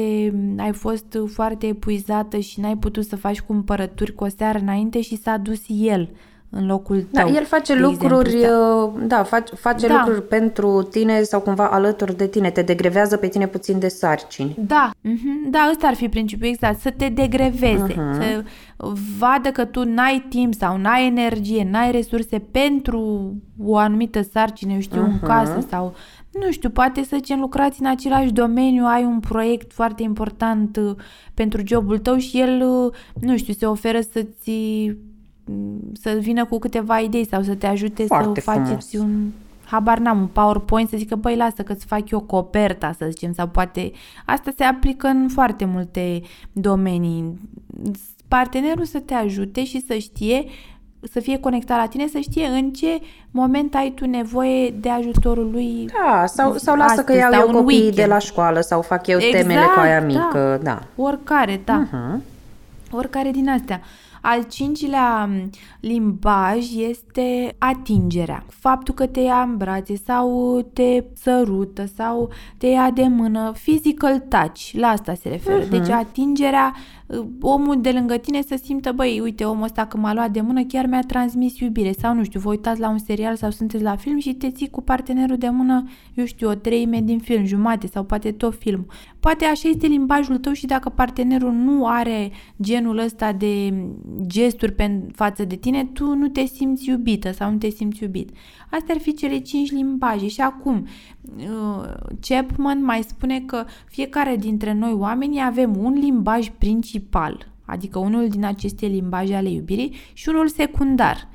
ai 0.57 0.71
fost 0.71 1.17
foarte 1.33 1.67
epuizată 1.67 2.37
și 2.37 2.59
n-ai 2.59 2.77
putut 2.77 3.05
să 3.05 3.15
faci 3.15 3.41
cumpărături 3.41 4.13
cu 4.13 4.23
o 4.23 4.27
seară 4.37 4.57
înainte 4.57 5.01
și 5.01 5.17
s-a 5.17 5.37
dus 5.37 5.61
el 5.67 6.09
în 6.49 6.65
locul 6.65 7.07
Da, 7.11 7.21
tău. 7.21 7.33
el 7.33 7.45
face 7.45 7.73
de 7.73 7.79
lucruri, 7.79 8.33
exemplu. 8.33 8.93
uh, 8.95 9.07
da, 9.07 9.23
face, 9.23 9.55
face 9.55 9.87
Da. 9.87 9.93
lucruri 9.97 10.27
pentru 10.27 10.81
tine 10.81 11.21
sau 11.21 11.39
cumva 11.39 11.67
alături 11.69 12.17
de 12.17 12.27
tine, 12.27 12.49
te 12.49 12.61
degrevează 12.61 13.17
pe 13.17 13.27
tine 13.27 13.47
puțin 13.47 13.79
de 13.79 13.87
sarcini. 13.87 14.55
Da, 14.59 14.89
mhm, 15.01 15.49
da, 15.49 15.67
ăsta 15.71 15.87
ar 15.87 15.93
fi 15.93 16.09
principiul 16.09 16.49
exact, 16.49 16.79
să 16.79 16.91
te 16.97 17.07
degreveze, 17.09 17.93
să 18.13 18.43
vadă 19.17 19.49
că 19.49 19.65
tu 19.65 19.83
n-ai 19.83 20.25
timp 20.29 20.53
sau 20.53 20.77
n-ai 20.77 21.05
energie, 21.07 21.67
n-ai 21.71 21.91
resurse 21.91 22.39
pentru 22.51 23.33
o 23.63 23.77
anumită 23.77 24.21
sarcină, 24.21 24.73
eu 24.73 24.79
știu, 24.79 25.01
în 25.03 25.19
casă 25.19 25.65
sau, 25.69 25.93
nu 26.39 26.51
știu, 26.51 26.69
poate 26.69 27.03
să 27.03 27.15
zicem 27.15 27.39
lucrați 27.39 27.81
în 27.81 27.87
același 27.87 28.31
domeniu, 28.31 28.85
ai 28.85 29.03
un 29.03 29.19
proiect 29.19 29.73
foarte 29.73 30.03
important 30.03 30.77
uh, 30.77 30.95
pentru 31.33 31.61
jobul 31.65 31.97
tău 31.99 32.17
și 32.17 32.39
el, 32.39 32.61
uh, 32.61 32.93
nu 33.21 33.37
știu, 33.37 33.53
se 33.53 33.65
oferă 33.65 33.99
să-ți 34.11 34.51
să 35.93 36.17
vină 36.19 36.45
cu 36.45 36.59
câteva 36.59 36.99
idei 36.99 37.27
sau 37.27 37.41
să 37.43 37.55
te 37.55 37.67
ajute 37.67 38.03
Foarte 38.03 38.41
să 38.41 38.51
faceți 38.51 38.89
frumos. 38.89 39.07
un 39.07 39.31
habar 39.65 39.97
n-am, 39.97 40.19
un 40.19 40.27
PowerPoint 40.27 40.89
să 40.89 40.97
zică, 40.97 41.15
băi, 41.15 41.35
lasă 41.35 41.63
că-ți 41.63 41.85
fac 41.85 42.09
eu 42.09 42.19
coperta, 42.19 42.91
să 42.97 43.05
zicem, 43.09 43.33
sau 43.33 43.47
poate... 43.47 43.91
Asta 44.25 44.51
se 44.57 44.63
aplică 44.63 45.07
în 45.07 45.29
foarte 45.29 45.65
multe 45.65 46.21
domenii. 46.51 47.39
Partenerul 48.27 48.85
să 48.85 48.99
te 48.99 49.13
ajute 49.13 49.65
și 49.65 49.81
să 49.87 49.93
știe, 49.93 50.45
să 51.11 51.19
fie 51.19 51.37
conectat 51.39 51.77
la 51.77 51.87
tine, 51.87 52.07
să 52.07 52.19
știe 52.19 52.45
în 52.47 52.71
ce 52.71 52.99
moment 53.31 53.75
ai 53.75 53.91
tu 53.95 54.05
nevoie 54.05 54.69
de 54.69 54.89
ajutorul 54.89 55.49
lui. 55.51 55.89
Da, 56.05 56.25
sau, 56.25 56.57
sau 56.57 56.75
lasă 56.75 56.93
că 56.93 56.99
Astăzi, 57.11 57.19
iau 57.19 57.31
sau 57.31 57.41
eu 57.41 57.47
în 57.47 57.53
copiii 57.53 57.79
weekend. 57.81 57.97
de 58.07 58.13
la 58.13 58.19
școală 58.19 58.59
sau 58.59 58.81
fac 58.81 59.07
eu 59.07 59.17
temele 59.19 59.53
Exact, 59.53 59.73
cu 59.73 59.79
aia 59.79 59.99
da. 59.99 60.05
mică, 60.05 60.59
da. 60.63 60.81
Oricare, 60.95 61.61
da. 61.65 61.73
Mhm. 61.73 62.23
Oricare 62.91 63.31
din 63.31 63.49
astea. 63.49 63.81
Al 64.27 64.43
cincilea 64.49 65.25
m, 65.25 65.49
limbaj 65.79 66.57
este 66.89 67.55
atingerea. 67.57 68.43
Faptul 68.49 68.93
că 68.93 69.05
te 69.05 69.19
ia 69.19 69.41
în 69.41 69.57
brațe 69.57 69.95
sau 70.05 70.59
te 70.73 71.03
sărută 71.13 71.83
sau 71.95 72.29
te 72.57 72.67
ia 72.67 72.89
de 72.93 73.03
mână. 73.07 73.51
Physical 73.63 74.19
touch, 74.19 74.69
la 74.71 74.87
asta 74.87 75.13
se 75.21 75.29
referă. 75.29 75.57
Mhm. 75.61 75.69
Deci 75.69 75.89
atingerea, 75.89 76.73
uh, 76.75 76.94
omul 77.41 77.81
de 77.81 77.91
lângă 77.91 78.17
tine 78.17 78.41
să 78.41 78.59
simtă, 78.63 78.91
băi, 78.91 79.19
uite, 79.19 79.43
omul 79.43 79.63
ăsta 79.63 79.85
că 79.85 79.97
m-a 79.97 80.13
luat 80.13 80.31
de 80.31 80.41
mână 80.41 80.63
chiar 80.63 80.85
mi-a 80.85 81.01
transmis 81.01 81.59
iubire. 81.59 81.91
Sau 81.91 82.13
nu 82.13 82.23
știu, 82.23 82.39
vă 82.39 82.49
uitați 82.49 82.79
la 82.79 82.89
un 82.89 82.97
serial 82.97 83.35
sau 83.35 83.51
sunteți 83.51 83.83
la 83.83 83.95
film 83.95 84.19
și 84.19 84.33
te 84.33 84.51
ții 84.51 84.69
cu 84.69 84.81
partenerul 84.81 85.37
de 85.37 85.49
mână, 85.49 85.83
eu 86.13 86.25
știu, 86.25 86.49
o 86.49 86.53
treime 86.53 87.01
din 87.01 87.19
film, 87.19 87.45
jumate 87.45 87.87
sau 87.87 88.03
poate 88.03 88.31
tot 88.31 88.55
film. 88.55 88.85
Poate 89.25 89.45
așa 89.45 89.69
este 89.69 89.87
limbajul 89.87 90.37
tău 90.37 90.53
și 90.53 90.65
dacă 90.65 90.89
partenerul 90.89 91.51
nu 91.51 91.87
are 91.87 92.31
genul 92.61 92.97
ăsta 92.97 93.33
de 93.33 93.73
gesturi 94.27 94.71
pe 94.71 95.01
față 95.13 95.45
de 95.45 95.55
tine, 95.55 95.85
tu 95.85 96.13
nu 96.15 96.27
te 96.27 96.45
simți 96.45 96.89
iubită 96.89 97.31
sau 97.31 97.51
nu 97.51 97.57
te 97.57 97.69
simți 97.69 98.03
iubit. 98.03 98.29
Astea 98.71 98.95
ar 98.95 99.01
fi 99.01 99.13
cele 99.13 99.37
cinci 99.37 99.71
limbaje. 99.71 100.27
Și 100.27 100.41
acum, 100.41 100.87
uh, 101.37 101.83
Chapman 102.21 102.83
mai 102.83 103.03
spune 103.03 103.39
că 103.39 103.65
fiecare 103.85 104.35
dintre 104.35 104.73
noi 104.73 104.91
oamenii 104.91 105.41
avem 105.45 105.77
un 105.77 105.93
limbaj 105.93 106.49
principal, 106.57 107.51
adică 107.65 107.99
unul 107.99 108.27
din 108.27 108.45
aceste 108.45 108.85
limbaje 108.85 109.35
ale 109.35 109.49
iubirii 109.49 109.95
și 110.13 110.29
unul 110.29 110.47
secundar. 110.47 111.27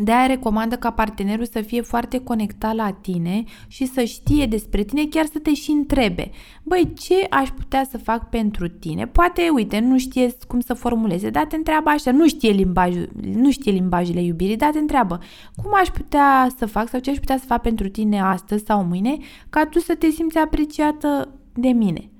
De 0.00 0.12
aia 0.12 0.26
recomandă 0.26 0.76
ca 0.76 0.90
partenerul 0.90 1.44
să 1.44 1.60
fie 1.60 1.80
foarte 1.80 2.18
conectat 2.18 2.74
la 2.74 2.90
tine 2.90 3.44
și 3.66 3.86
să 3.86 4.04
știe 4.04 4.46
despre 4.46 4.82
tine, 4.82 5.04
chiar 5.04 5.26
să 5.32 5.38
te 5.38 5.54
și 5.54 5.70
întrebe. 5.70 6.30
Băi, 6.62 6.92
ce 6.98 7.26
aș 7.30 7.48
putea 7.48 7.86
să 7.90 7.98
fac 7.98 8.28
pentru 8.28 8.68
tine? 8.68 9.06
Poate, 9.06 9.48
uite, 9.54 9.78
nu 9.78 9.98
știe 9.98 10.36
cum 10.46 10.60
să 10.60 10.74
formuleze, 10.74 11.30
dar 11.30 11.46
te 11.46 11.56
întreabă 11.56 11.90
așa, 11.90 12.10
nu 12.10 12.28
știe, 12.28 12.50
limbajul, 12.50 13.08
nu 13.34 13.50
știe 13.50 13.72
limbajele 13.72 14.22
iubirii, 14.22 14.56
dar 14.56 14.70
te 14.70 14.78
întreabă 14.78 15.20
cum 15.62 15.70
aș 15.74 15.88
putea 15.88 16.48
să 16.56 16.66
fac 16.66 16.88
sau 16.88 17.00
ce 17.00 17.10
aș 17.10 17.16
putea 17.16 17.38
să 17.38 17.44
fac 17.46 17.62
pentru 17.62 17.88
tine 17.88 18.20
astăzi 18.20 18.64
sau 18.64 18.84
mâine 18.84 19.16
ca 19.50 19.66
tu 19.66 19.78
să 19.78 19.94
te 19.94 20.10
simți 20.10 20.38
apreciată 20.38 21.28
de 21.54 21.68
mine. 21.68 22.10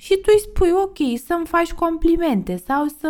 Și 0.00 0.14
tu 0.14 0.30
îi 0.32 0.40
spui, 0.40 0.70
ok, 0.70 1.18
să-mi 1.26 1.46
faci 1.46 1.72
complimente 1.72 2.62
sau 2.66 2.86
să 2.86 3.08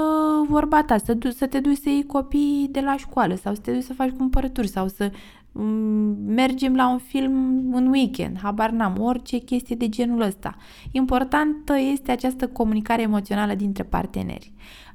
vorba 0.49 0.83
ta, 0.83 0.99
să, 0.99 1.15
du- 1.15 1.31
să 1.31 1.47
te 1.47 1.61
duci 1.61 1.79
să 1.79 1.89
iei 1.89 2.07
copii 2.07 2.69
de 2.71 2.81
la 2.81 2.97
școală 2.97 3.35
sau 3.35 3.55
să 3.55 3.61
te 3.61 3.73
duci 3.73 3.83
să 3.83 3.93
faci 3.93 4.11
cumpărături 4.11 4.69
sau 4.69 4.89
să 4.89 5.11
mm, 5.53 6.17
mergem 6.27 6.75
la 6.75 6.89
un 6.89 6.99
film 6.99 7.35
în 7.75 7.87
weekend, 7.87 8.39
habar 8.43 8.71
n-am, 8.71 9.01
orice 9.01 9.39
chestie 9.39 9.77
de 9.77 9.89
genul 9.89 10.21
ăsta. 10.21 10.57
Importantă 10.91 11.79
este 11.93 12.11
această 12.11 12.49
comunicare 12.49 13.03
emoțională 13.03 13.55
dintre 13.55 13.83
parteneri. 13.83 14.53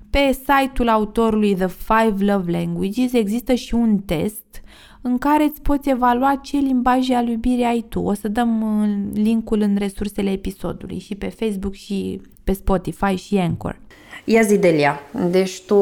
Pe 0.10 0.32
site-ul 0.32 0.90
autorului 0.90 1.56
The 1.56 1.68
Five 1.68 2.32
Love 2.34 2.52
Languages 2.52 3.14
există 3.14 3.54
și 3.54 3.74
un 3.74 3.98
test 3.98 4.43
în 5.06 5.18
care 5.18 5.44
îți 5.44 5.62
poți 5.62 5.90
evalua 5.90 6.40
ce 6.44 6.58
limbaje 6.58 7.14
al 7.14 7.28
iubirii 7.28 7.64
ai 7.64 7.86
tu. 7.90 8.00
O 8.00 8.14
să 8.14 8.28
dăm 8.28 8.82
uh, 8.82 9.22
linkul 9.24 9.62
în 9.62 9.76
resursele 9.78 10.32
episodului 10.32 11.00
și 11.00 11.16
pe 11.16 11.28
Facebook 11.28 11.74
și 11.74 12.22
pe 12.44 12.54
Spotify 12.54 13.16
și 13.16 13.38
Anchor. 13.38 13.80
Ia 14.26 14.42
zi, 14.42 14.58
Delia, 14.58 15.00
deci 15.30 15.62
tu 15.62 15.78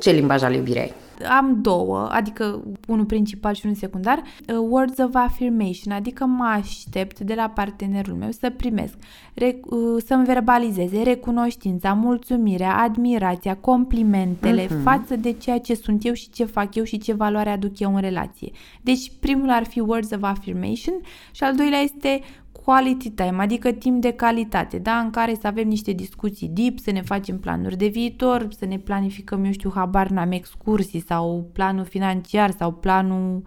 ce 0.00 0.10
limbaj 0.10 0.42
al 0.42 0.54
iubirii 0.54 0.80
ai? 0.80 0.92
Am 1.38 1.58
două, 1.62 2.08
adică 2.10 2.62
unul 2.88 3.04
principal 3.04 3.54
și 3.54 3.60
unul 3.64 3.76
secundar, 3.76 4.18
uh, 4.18 4.56
words 4.68 4.98
of 4.98 5.14
affirmation, 5.14 5.92
adică 5.92 6.24
mă 6.24 6.44
aștept 6.44 7.20
de 7.20 7.34
la 7.34 7.48
partenerul 7.48 8.14
meu 8.14 8.30
să 8.30 8.50
primesc, 8.50 8.94
rec- 9.34 9.64
uh, 9.64 10.02
să-mi 10.06 10.24
verbalizeze 10.24 11.02
recunoștința, 11.02 11.92
mulțumirea, 11.92 12.76
admirația, 12.76 13.56
complimentele 13.56 14.66
uh-huh. 14.66 14.82
față 14.82 15.16
de 15.16 15.32
ceea 15.32 15.58
ce 15.58 15.74
sunt 15.74 16.04
eu 16.04 16.12
și 16.12 16.30
ce 16.30 16.44
fac 16.44 16.74
eu 16.74 16.84
și 16.84 16.98
ce 16.98 17.14
valoare 17.14 17.50
aduc 17.50 17.78
eu 17.78 17.94
în 17.94 18.00
relație. 18.00 18.50
Deci 18.80 19.12
primul 19.20 19.50
ar 19.50 19.64
fi 19.64 19.80
words 19.80 20.10
of 20.10 20.22
affirmation 20.22 20.94
și 21.30 21.44
al 21.44 21.54
doilea 21.54 21.80
este 21.80 22.20
quality 22.68 23.10
time, 23.10 23.36
adică 23.42 23.70
timp 23.70 24.00
de 24.00 24.10
calitate, 24.10 24.78
da? 24.78 24.98
în 24.98 25.10
care 25.10 25.34
să 25.40 25.46
avem 25.46 25.68
niște 25.68 25.92
discuții 25.92 26.48
deep, 26.48 26.78
să 26.78 26.90
ne 26.90 27.02
facem 27.02 27.38
planuri 27.38 27.76
de 27.76 27.86
viitor, 27.86 28.46
să 28.58 28.64
ne 28.64 28.78
planificăm, 28.78 29.44
eu 29.44 29.52
știu, 29.52 29.72
habar 29.74 30.08
n-am 30.08 30.32
excursii 30.32 31.04
sau 31.06 31.50
planul 31.52 31.84
financiar 31.84 32.50
sau 32.50 32.72
planul 32.72 33.42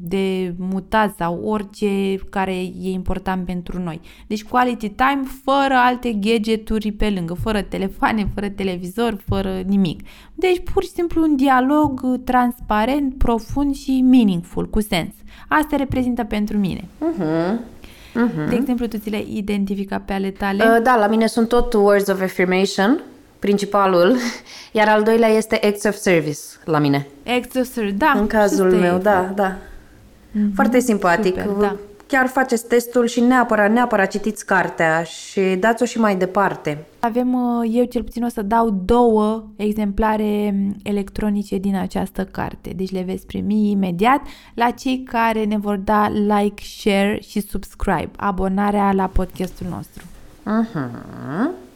de 0.00 0.54
mutat 0.58 1.14
sau 1.16 1.42
orice 1.44 2.16
care 2.30 2.54
e 2.60 2.90
important 2.90 3.44
pentru 3.44 3.82
noi. 3.82 4.00
Deci 4.26 4.44
quality 4.44 4.88
time 4.88 5.22
fără 5.44 5.74
alte 5.74 6.12
gadgeturi 6.12 6.92
pe 6.92 7.10
lângă, 7.10 7.34
fără 7.34 7.62
telefoane, 7.62 8.30
fără 8.34 8.48
televizor, 8.48 9.22
fără 9.26 9.60
nimic. 9.66 10.00
Deci 10.34 10.62
pur 10.72 10.82
și 10.82 10.90
simplu 10.90 11.22
un 11.22 11.36
dialog 11.36 12.22
transparent, 12.24 13.14
profund 13.18 13.74
și 13.74 14.00
meaningful, 14.00 14.68
cu 14.68 14.80
sens. 14.80 15.14
Asta 15.48 15.76
reprezintă 15.76 16.24
pentru 16.24 16.58
mine. 16.58 16.80
Uh-huh. 16.80 17.80
Uh-huh. 18.12 18.48
De 18.48 18.54
exemplu, 18.54 18.86
tu 18.86 18.98
ți 18.98 19.10
le 19.10 19.24
identifica 19.28 20.02
pe 20.04 20.12
ale 20.12 20.30
tale? 20.30 20.64
Uh, 20.64 20.82
da, 20.82 20.96
la 20.96 21.06
mine 21.06 21.26
sunt 21.26 21.48
tot 21.48 21.72
words 21.72 22.08
of 22.08 22.20
affirmation, 22.20 23.00
principalul, 23.38 24.16
iar 24.72 24.88
al 24.88 25.02
doilea 25.02 25.28
este 25.28 25.60
acts 25.62 25.84
of 25.84 25.94
service 25.94 26.40
la 26.64 26.78
mine. 26.78 27.06
Acts 27.26 27.54
of 27.54 27.72
service, 27.72 27.96
da. 27.96 28.14
În 28.16 28.26
cazul 28.26 28.70
meu, 28.70 28.98
da, 28.98 29.32
da. 29.34 29.56
Mm-hmm. 29.56 30.54
Foarte 30.54 30.80
simpatic. 30.80 31.40
Super, 31.40 31.56
da. 31.60 31.76
Chiar 32.12 32.26
faceți 32.26 32.66
testul 32.66 33.06
și 33.06 33.20
neapărat, 33.20 33.70
neapărat 33.70 34.10
citiți 34.10 34.46
cartea 34.46 35.02
și 35.02 35.40
dați-o 35.40 35.86
și 35.86 35.98
mai 35.98 36.16
departe. 36.16 36.86
Avem, 36.98 37.32
uh, 37.34 37.70
eu 37.72 37.84
cel 37.84 38.02
puțin 38.02 38.24
o 38.24 38.28
să 38.28 38.42
dau 38.42 38.70
două 38.84 39.44
exemplare 39.56 40.54
electronice 40.82 41.58
din 41.58 41.76
această 41.76 42.24
carte, 42.24 42.72
deci 42.76 42.90
le 42.90 43.02
veți 43.02 43.26
primi 43.26 43.70
imediat 43.70 44.20
la 44.54 44.70
cei 44.70 45.02
care 45.02 45.44
ne 45.44 45.58
vor 45.58 45.76
da 45.76 46.08
like, 46.08 46.62
share 46.62 47.18
și 47.28 47.40
subscribe, 47.40 48.10
abonarea 48.16 48.92
la 48.92 49.06
podcastul 49.06 49.66
nostru. 49.70 50.04
Uh-huh. 50.42 51.71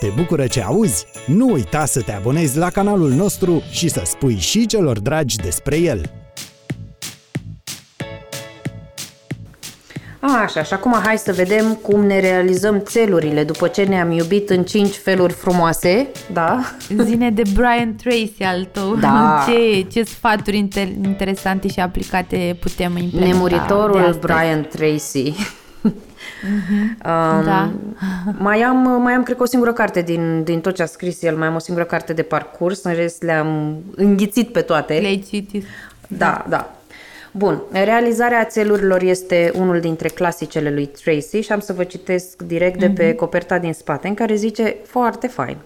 Te 0.00 0.06
bucură 0.16 0.46
ce 0.46 0.62
auzi? 0.62 1.06
Nu 1.26 1.52
uita 1.52 1.84
să 1.84 2.00
te 2.02 2.12
abonezi 2.12 2.58
la 2.58 2.70
canalul 2.70 3.10
nostru 3.10 3.62
și 3.70 3.88
să 3.88 4.02
spui 4.04 4.36
și 4.36 4.66
celor 4.66 4.98
dragi 5.00 5.36
despre 5.36 5.76
el. 5.76 6.10
Așa, 10.20 10.62
și 10.62 10.72
acum 10.72 10.96
hai 11.04 11.18
să 11.18 11.32
vedem 11.32 11.74
cum 11.74 12.04
ne 12.04 12.20
realizăm 12.20 12.80
țelurile 12.82 13.44
după 13.44 13.68
ce 13.68 13.82
ne-am 13.82 14.10
iubit 14.10 14.50
în 14.50 14.62
cinci 14.62 14.94
feluri 14.96 15.32
frumoase, 15.32 16.08
da? 16.32 16.60
Zine 17.02 17.30
de 17.30 17.42
Brian 17.54 17.96
Tracy 18.02 18.42
al 18.42 18.64
tău. 18.72 18.94
Da. 18.94 19.44
Ce, 19.48 19.82
ce 19.82 20.02
sfaturi 20.02 20.68
inter- 20.68 21.04
interesante 21.04 21.68
și 21.68 21.80
aplicate 21.80 22.56
putem 22.60 22.96
implementa 22.96 23.36
Nemuritorul 23.36 24.18
Brian 24.20 24.68
Tracy. 24.68 25.34
Mm-hmm. 26.42 26.82
Um, 27.04 27.44
da. 27.44 27.70
mai, 28.38 28.60
am, 28.60 29.02
mai 29.02 29.12
am, 29.12 29.22
cred 29.22 29.36
că, 29.36 29.42
o 29.42 29.46
singură 29.46 29.72
carte 29.72 30.02
din, 30.02 30.42
din 30.42 30.60
tot 30.60 30.74
ce 30.74 30.82
a 30.82 30.86
scris 30.86 31.22
el, 31.22 31.36
mai 31.36 31.46
am 31.46 31.54
o 31.54 31.58
singură 31.58 31.86
carte 31.86 32.12
de 32.12 32.22
parcurs, 32.22 32.82
în 32.82 32.94
rest 32.94 33.22
le-am 33.22 33.76
înghițit 33.94 34.52
pe 34.52 34.60
toate. 34.60 34.94
Le-ai 34.94 35.24
citit. 35.28 35.64
Da, 36.08 36.44
da. 36.48 36.72
Bun, 37.32 37.62
realizarea 37.70 38.44
țelurilor 38.44 39.02
este 39.02 39.52
unul 39.54 39.80
dintre 39.80 40.08
clasicele 40.08 40.70
lui 40.70 40.86
Tracy 40.86 41.40
și 41.40 41.52
am 41.52 41.60
să 41.60 41.72
vă 41.72 41.84
citesc 41.84 42.42
direct 42.42 42.78
de 42.78 42.90
pe 42.90 43.12
mm-hmm. 43.12 43.16
coperta 43.16 43.58
din 43.58 43.72
spate, 43.72 44.08
în 44.08 44.14
care 44.14 44.34
zice 44.34 44.76
foarte 44.84 45.26
fain. 45.26 45.56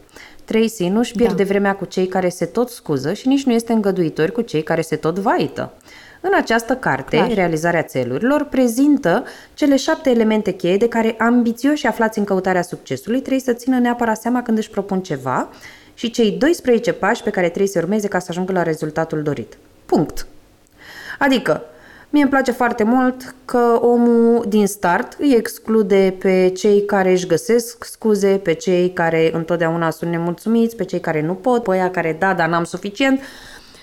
Tracy 0.44 0.88
nu-și 0.88 1.12
pierde 1.12 1.42
da. 1.42 1.48
vremea 1.48 1.74
cu 1.74 1.84
cei 1.84 2.06
care 2.06 2.28
se 2.28 2.44
tot 2.44 2.68
scuză 2.68 3.12
și 3.12 3.28
nici 3.28 3.44
nu 3.44 3.52
este 3.52 3.72
îngăduitor 3.72 4.30
cu 4.30 4.40
cei 4.40 4.62
care 4.62 4.80
se 4.80 4.96
tot 4.96 5.18
vaită. 5.18 5.72
În 6.24 6.30
această 6.34 6.76
carte, 6.76 7.16
Clar. 7.16 7.32
Realizarea 7.32 7.82
țelurilor, 7.82 8.44
prezintă 8.44 9.24
cele 9.54 9.76
șapte 9.76 10.10
elemente 10.10 10.50
cheie 10.50 10.76
de 10.76 10.88
care 10.88 11.14
ambițioși 11.18 11.86
aflați 11.86 12.18
în 12.18 12.24
căutarea 12.24 12.62
succesului 12.62 13.18
trebuie 13.18 13.40
să 13.40 13.52
țină 13.52 13.78
neapărat 13.78 14.20
seama 14.20 14.42
când 14.42 14.58
își 14.58 14.70
propun 14.70 15.00
ceva 15.02 15.48
și 15.94 16.10
cei 16.10 16.30
12 16.30 16.92
pași 16.92 17.22
pe 17.22 17.30
care 17.30 17.46
trebuie 17.46 17.68
să 17.68 17.78
urmeze 17.78 18.08
ca 18.08 18.18
să 18.18 18.26
ajungă 18.30 18.52
la 18.52 18.62
rezultatul 18.62 19.22
dorit. 19.22 19.56
Punct. 19.86 20.26
Adică, 21.18 21.62
Mie 22.12 22.22
îmi 22.22 22.30
place 22.30 22.50
foarte 22.50 22.82
mult 22.82 23.34
că 23.44 23.78
omul 23.80 24.44
din 24.48 24.66
start 24.66 25.16
îi 25.18 25.34
exclude 25.36 26.14
pe 26.18 26.52
cei 26.56 26.84
care 26.84 27.10
își 27.10 27.26
găsesc 27.26 27.84
scuze, 27.84 28.40
pe 28.42 28.52
cei 28.52 28.92
care 28.92 29.30
întotdeauna 29.34 29.90
sunt 29.90 30.10
nemulțumiți, 30.10 30.76
pe 30.76 30.84
cei 30.84 31.00
care 31.00 31.22
nu 31.22 31.34
pot, 31.34 31.62
pe 31.62 31.70
aia 31.70 31.90
care 31.90 32.16
da, 32.18 32.34
dar 32.34 32.48
n-am 32.48 32.64
suficient 32.64 33.20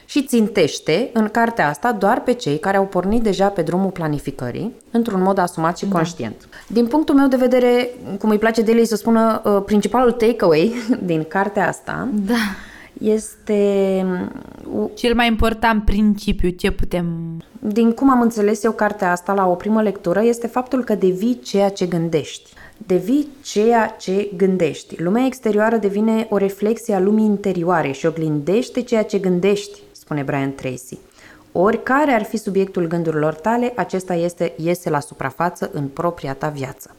și 0.09 0.23
țintește 0.23 1.09
în 1.13 1.27
cartea 1.27 1.67
asta 1.67 1.91
doar 1.91 2.21
pe 2.21 2.33
cei 2.33 2.59
care 2.59 2.77
au 2.77 2.85
pornit 2.85 3.21
deja 3.21 3.47
pe 3.47 3.61
drumul 3.61 3.89
planificării, 3.89 4.71
într-un 4.91 5.21
mod 5.21 5.37
asumat 5.37 5.77
și 5.77 5.85
da. 5.85 5.95
conștient. 5.95 6.47
Din 6.67 6.87
punctul 6.87 7.15
meu 7.15 7.27
de 7.27 7.35
vedere, 7.35 7.89
cum 8.19 8.29
îi 8.29 8.37
place 8.37 8.61
Deli 8.61 8.85
să 8.85 8.95
spună, 8.95 9.41
uh, 9.45 9.61
principalul 9.65 10.11
takeaway 10.11 10.73
din 11.05 11.23
cartea 11.27 11.67
asta 11.67 12.07
da. 12.11 12.33
este... 12.93 14.05
Cel 14.93 15.13
mai 15.15 15.27
important 15.27 15.85
principiu, 15.85 16.49
ce 16.49 16.71
putem... 16.71 17.05
Din 17.59 17.91
cum 17.91 18.09
am 18.09 18.21
înțeles 18.21 18.63
eu 18.63 18.71
cartea 18.71 19.11
asta 19.11 19.33
la 19.33 19.47
o 19.47 19.53
primă 19.53 19.81
lectură, 19.81 20.23
este 20.23 20.47
faptul 20.47 20.83
că 20.83 20.95
devii 20.95 21.39
ceea 21.43 21.69
ce 21.69 21.85
gândești 21.85 22.49
devii 22.85 23.27
ceea 23.43 23.95
ce 23.99 24.29
gândești. 24.37 25.01
Lumea 25.01 25.25
exterioară 25.25 25.77
devine 25.77 26.27
o 26.29 26.37
reflexie 26.37 26.93
a 26.93 26.99
lumii 26.99 27.25
interioare 27.25 27.91
și 27.91 28.05
oglindește 28.05 28.81
ceea 28.81 29.03
ce 29.03 29.17
gândești 29.17 29.79
spune 30.09 30.23
Brian 30.23 30.53
Tracy. 30.55 30.97
Oricare 31.51 32.11
ar 32.11 32.23
fi 32.23 32.37
subiectul 32.37 32.87
gândurilor 32.87 33.33
tale, 33.33 33.73
acesta 33.75 34.13
este, 34.13 34.53
iese 34.55 34.89
la 34.89 34.99
suprafață 34.99 35.69
în 35.73 35.87
propria 35.87 36.33
ta 36.33 36.47
viață. 36.47 36.95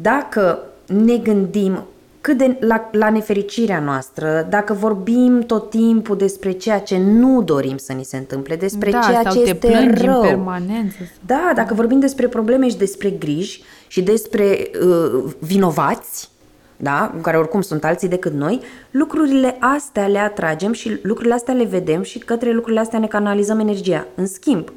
Dacă 0.00 0.58
ne 0.86 1.16
gândim 1.16 1.84
cât 2.20 2.38
de 2.38 2.56
la, 2.60 2.88
la 2.92 3.10
nefericirea 3.10 3.80
noastră, 3.80 4.46
dacă 4.50 4.72
vorbim 4.72 5.40
tot 5.40 5.70
timpul 5.70 6.16
despre 6.16 6.52
ceea 6.52 6.80
ce 6.80 6.98
nu 6.98 7.42
dorim 7.42 7.76
să 7.76 7.92
ni 7.92 8.04
se 8.04 8.16
întâmple, 8.16 8.56
despre 8.56 8.90
da, 8.90 9.00
ceea 9.00 9.22
sau 9.22 9.44
ce 9.44 9.54
te 9.54 9.66
este 9.66 10.04
rău. 10.04 10.20
În 10.20 10.26
permanență. 10.26 10.96
Da, 11.26 11.52
dacă 11.54 11.74
vorbim 11.74 12.00
despre 12.00 12.28
probleme 12.28 12.68
și 12.68 12.76
despre 12.76 13.10
griji 13.10 13.62
și 13.86 14.02
despre 14.02 14.70
uh, 14.86 15.32
vinovați, 15.38 16.30
da? 16.82 17.14
care 17.20 17.36
oricum 17.38 17.60
sunt 17.60 17.84
alții 17.84 18.08
decât 18.08 18.32
noi, 18.32 18.60
lucrurile 18.90 19.56
astea 19.60 20.06
le 20.06 20.18
atragem 20.18 20.72
și 20.72 20.98
lucrurile 21.02 21.34
astea 21.34 21.54
le 21.54 21.64
vedem 21.64 22.02
și 22.02 22.18
către 22.18 22.52
lucrurile 22.52 22.80
astea 22.80 22.98
ne 22.98 23.06
canalizăm 23.06 23.58
energia. 23.58 24.06
În 24.14 24.26
schimb, 24.26 24.72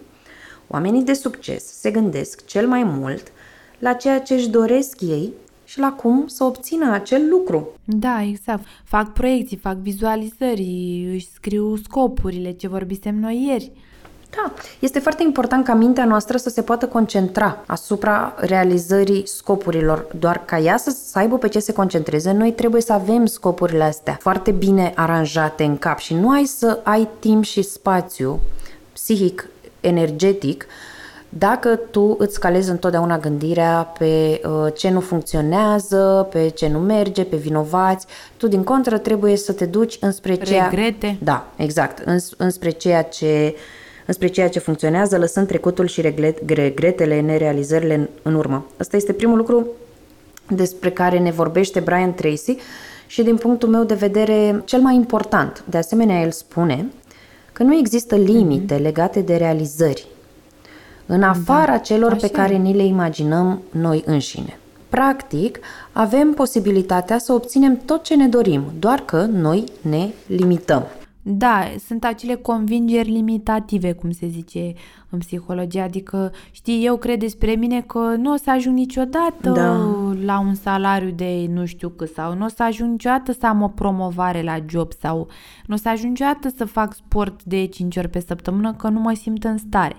oamenii 0.68 1.04
de 1.04 1.14
succes 1.14 1.80
se 1.80 1.92
gândesc 1.92 2.46
cel 2.46 2.68
mai 2.68 2.84
mult 2.84 3.32
la 3.80 3.94
ceea 3.94 4.20
ce 4.20 4.34
își 4.34 4.50
doresc 4.50 5.02
ei 5.02 5.34
și 5.64 5.80
la 5.80 5.92
cum 5.92 6.28
să 6.28 6.44
obțină 6.44 6.92
acel 6.92 7.30
lucru. 7.30 7.70
Da, 7.84 8.24
exact. 8.24 8.64
Fac 8.84 9.14
proiecții, 9.14 9.58
fac 9.58 9.76
vizualizări, 9.76 11.08
își 11.14 11.32
scriu 11.32 11.76
scopurile, 11.76 12.52
ce 12.52 12.68
vorbisem 12.68 13.20
noi 13.20 13.46
ieri. 13.48 13.72
Da, 14.36 14.54
este 14.80 15.00
foarte 15.00 15.24
important 15.24 15.66
ca 15.66 15.74
mintea 15.74 16.06
noastră 16.06 16.38
să 16.38 16.50
se 16.50 16.62
poată 16.62 16.88
concentra 16.88 17.64
asupra 17.66 18.34
realizării 18.38 19.28
scopurilor. 19.28 20.06
Doar 20.20 20.42
ca 20.46 20.60
ea 20.60 20.78
să, 20.78 20.96
să 21.06 21.18
aibă 21.18 21.38
pe 21.38 21.48
ce 21.48 21.60
se 21.60 21.74
concentreze, 21.74 22.32
noi 22.32 22.52
trebuie 22.52 22.82
să 22.82 22.94
avem 22.94 23.26
scopurile 23.26 23.84
astea 23.84 24.18
foarte 24.22 24.52
bine 24.52 24.92
aranjate 24.96 25.64
în 25.64 25.78
cap 25.78 25.98
și 25.98 26.14
nu 26.14 26.30
ai 26.30 26.46
să 26.46 26.80
ai 26.84 27.10
timp 27.20 27.44
și 27.44 27.62
spațiu 27.62 28.40
psihic, 28.94 29.50
energetic, 29.80 30.68
Dacă 31.30 31.80
tu 31.92 32.16
îți 32.20 32.40
calezi 32.40 32.70
întotdeauna 32.70 33.18
gândirea 33.18 33.94
pe 33.98 34.42
uh, 34.44 34.74
ce 34.76 34.90
nu 34.90 35.00
funcționează, 35.00 36.28
pe 36.32 36.50
ce 36.50 36.68
nu 36.68 36.80
merge, 36.80 37.24
pe 37.24 37.36
vinovați, 37.36 38.06
tu 38.38 38.48
din 38.48 38.64
contră 38.64 38.98
trebuie 38.98 39.38
să 39.38 39.54
te 39.54 39.66
duci 39.66 39.98
înspre 40.02 40.36
ceea... 40.36 40.68
Regrete. 40.70 41.18
Da, 41.24 41.46
exact, 41.56 41.98
îns, 42.06 42.34
înspre 42.38 42.70
ceea 42.70 43.04
ce 43.04 43.56
înspre 44.06 44.28
ceea 44.28 44.50
ce 44.50 44.60
funcționează, 44.60 45.18
lăsând 45.18 45.48
trecutul 45.48 45.88
și 45.88 46.02
regret, 46.02 46.50
regretele, 46.50 47.22
nerealizările 47.22 47.94
în, 47.94 48.08
în 48.22 48.34
urmă. 48.34 48.66
Asta 48.78 48.96
este 48.96 49.14
primul 49.14 49.38
lucru 49.38 49.68
despre 50.50 50.92
care 50.92 51.20
ne 51.20 51.32
vorbește 51.32 51.80
Brian 51.80 52.14
Tracy 52.14 52.58
și 53.08 53.24
din 53.24 53.36
punctul 53.36 53.70
meu 53.70 53.84
de 53.84 53.94
vedere 53.94 54.62
cel 54.66 54.82
mai 54.82 54.96
important. 54.96 55.64
De 55.70 55.78
asemenea, 55.78 56.22
el 56.22 56.32
spune 56.32 56.92
că 57.54 57.64
nu 57.64 57.76
există 57.76 58.16
limite 58.16 58.76
legate 58.76 59.20
de 59.20 59.36
realizări, 59.36 60.08
în 61.06 61.24
afara 61.24 61.72
da, 61.72 61.78
celor 61.78 62.16
pe 62.16 62.30
care 62.30 62.56
ni 62.56 62.74
le 62.74 62.84
imaginăm 62.84 63.62
noi 63.70 64.04
înșine. 64.06 64.60
Practic, 64.90 65.60
avem 65.92 66.34
posibilitatea 66.34 67.18
să 67.18 67.34
obținem 67.34 67.78
tot 67.86 68.04
ce 68.04 68.16
ne 68.16 68.28
dorim, 68.28 68.64
doar 68.80 69.00
că 69.00 69.28
noi 69.32 69.64
ne 69.82 70.10
limităm. 70.28 70.86
Da, 71.28 71.66
sunt 71.86 72.04
acele 72.04 72.36
convingeri 72.36 73.10
limitative, 73.10 73.92
cum 73.92 74.12
se 74.12 74.28
zice 74.28 74.74
în 75.10 75.20
psihologie, 75.20 75.82
adică, 75.82 76.32
știi, 76.52 76.86
eu 76.86 76.98
cred 76.98 77.20
despre 77.20 77.52
mine 77.52 77.82
că 77.82 78.00
nu 78.18 78.32
o 78.32 78.36
să 78.36 78.52
ajung 78.52 78.76
niciodată 78.76 79.50
da. 79.50 79.76
la 80.26 80.40
un 80.40 80.54
salariu 80.54 81.10
de 81.10 81.48
nu 81.54 81.66
știu 81.66 81.90
cât 81.90 82.10
sau 82.10 82.36
nu 82.36 82.46
o 82.46 82.48
să 82.48 82.64
ajung 82.64 82.92
niciodată 82.92 83.32
să 83.32 83.46
am 83.46 83.62
o 83.62 83.68
promovare 83.68 84.42
la 84.42 84.58
job 84.70 84.92
sau 85.00 85.28
nu 85.66 85.74
o 85.74 85.78
să 85.78 85.90
ajung 85.90 86.10
niciodată 86.10 86.50
să 86.58 86.66
fac 86.66 86.94
sport 86.94 87.44
de 87.44 87.66
5 87.66 87.98
ori 87.98 88.10
pe 88.10 88.20
săptămână 88.20 88.74
că 88.74 88.90
nu 88.90 89.00
mă 89.00 89.14
simt 89.14 89.44
în 89.44 89.58
stare. 89.58 89.96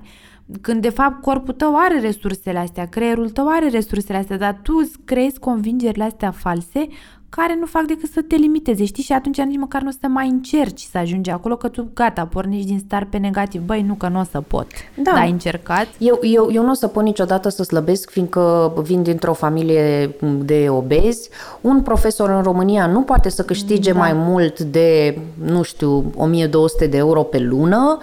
Când 0.60 0.82
de 0.82 0.90
fapt 0.90 1.22
corpul 1.22 1.54
tău 1.54 1.76
are 1.76 2.00
resursele 2.00 2.58
astea, 2.58 2.86
creierul 2.86 3.30
tău 3.30 3.48
are 3.48 3.68
resursele 3.68 4.18
astea, 4.18 4.38
dar 4.38 4.58
tu 4.62 4.72
îți 4.82 4.98
creezi 5.04 5.38
convingerile 5.38 6.04
astea 6.04 6.30
false 6.30 6.86
care 7.28 7.56
nu 7.60 7.66
fac 7.66 7.82
decât 7.82 8.10
să 8.10 8.20
te 8.28 8.36
limiteze, 8.36 8.84
știi? 8.84 9.02
Și 9.02 9.12
atunci 9.12 9.40
nici 9.40 9.58
măcar 9.58 9.82
nu 9.82 9.88
o 9.88 9.96
să 10.00 10.06
mai 10.08 10.28
încerci 10.28 10.88
să 10.90 10.98
ajungi 10.98 11.30
acolo, 11.30 11.56
că 11.56 11.68
tu 11.68 11.88
gata, 11.94 12.24
pornești 12.24 12.66
din 12.66 12.82
start 12.86 13.10
pe 13.10 13.16
negativ. 13.16 13.62
Băi, 13.64 13.82
nu, 13.82 13.94
că 13.94 14.08
nu 14.08 14.20
o 14.20 14.24
să 14.30 14.40
pot. 14.40 14.66
Da. 14.94 15.10
Dar 15.10 15.20
ai 15.20 15.30
încercat? 15.30 15.86
Eu, 15.98 16.18
eu, 16.22 16.48
eu 16.52 16.62
nu 16.62 16.70
o 16.70 16.74
să 16.74 16.86
pot 16.86 17.02
niciodată 17.02 17.48
să 17.48 17.62
slăbesc, 17.62 18.10
fiindcă 18.10 18.72
vin 18.82 19.02
dintr-o 19.02 19.32
familie 19.32 20.14
de 20.38 20.66
obezi. 20.68 21.28
Un 21.60 21.82
profesor 21.82 22.30
în 22.30 22.42
România 22.42 22.86
nu 22.86 23.02
poate 23.02 23.28
să 23.28 23.42
câștige 23.42 23.92
da. 23.92 23.98
mai 23.98 24.12
mult 24.12 24.60
de, 24.60 25.18
nu 25.44 25.62
știu, 25.62 26.12
1200 26.16 26.86
de 26.86 26.96
euro 26.96 27.22
pe 27.22 27.38
lună. 27.38 27.98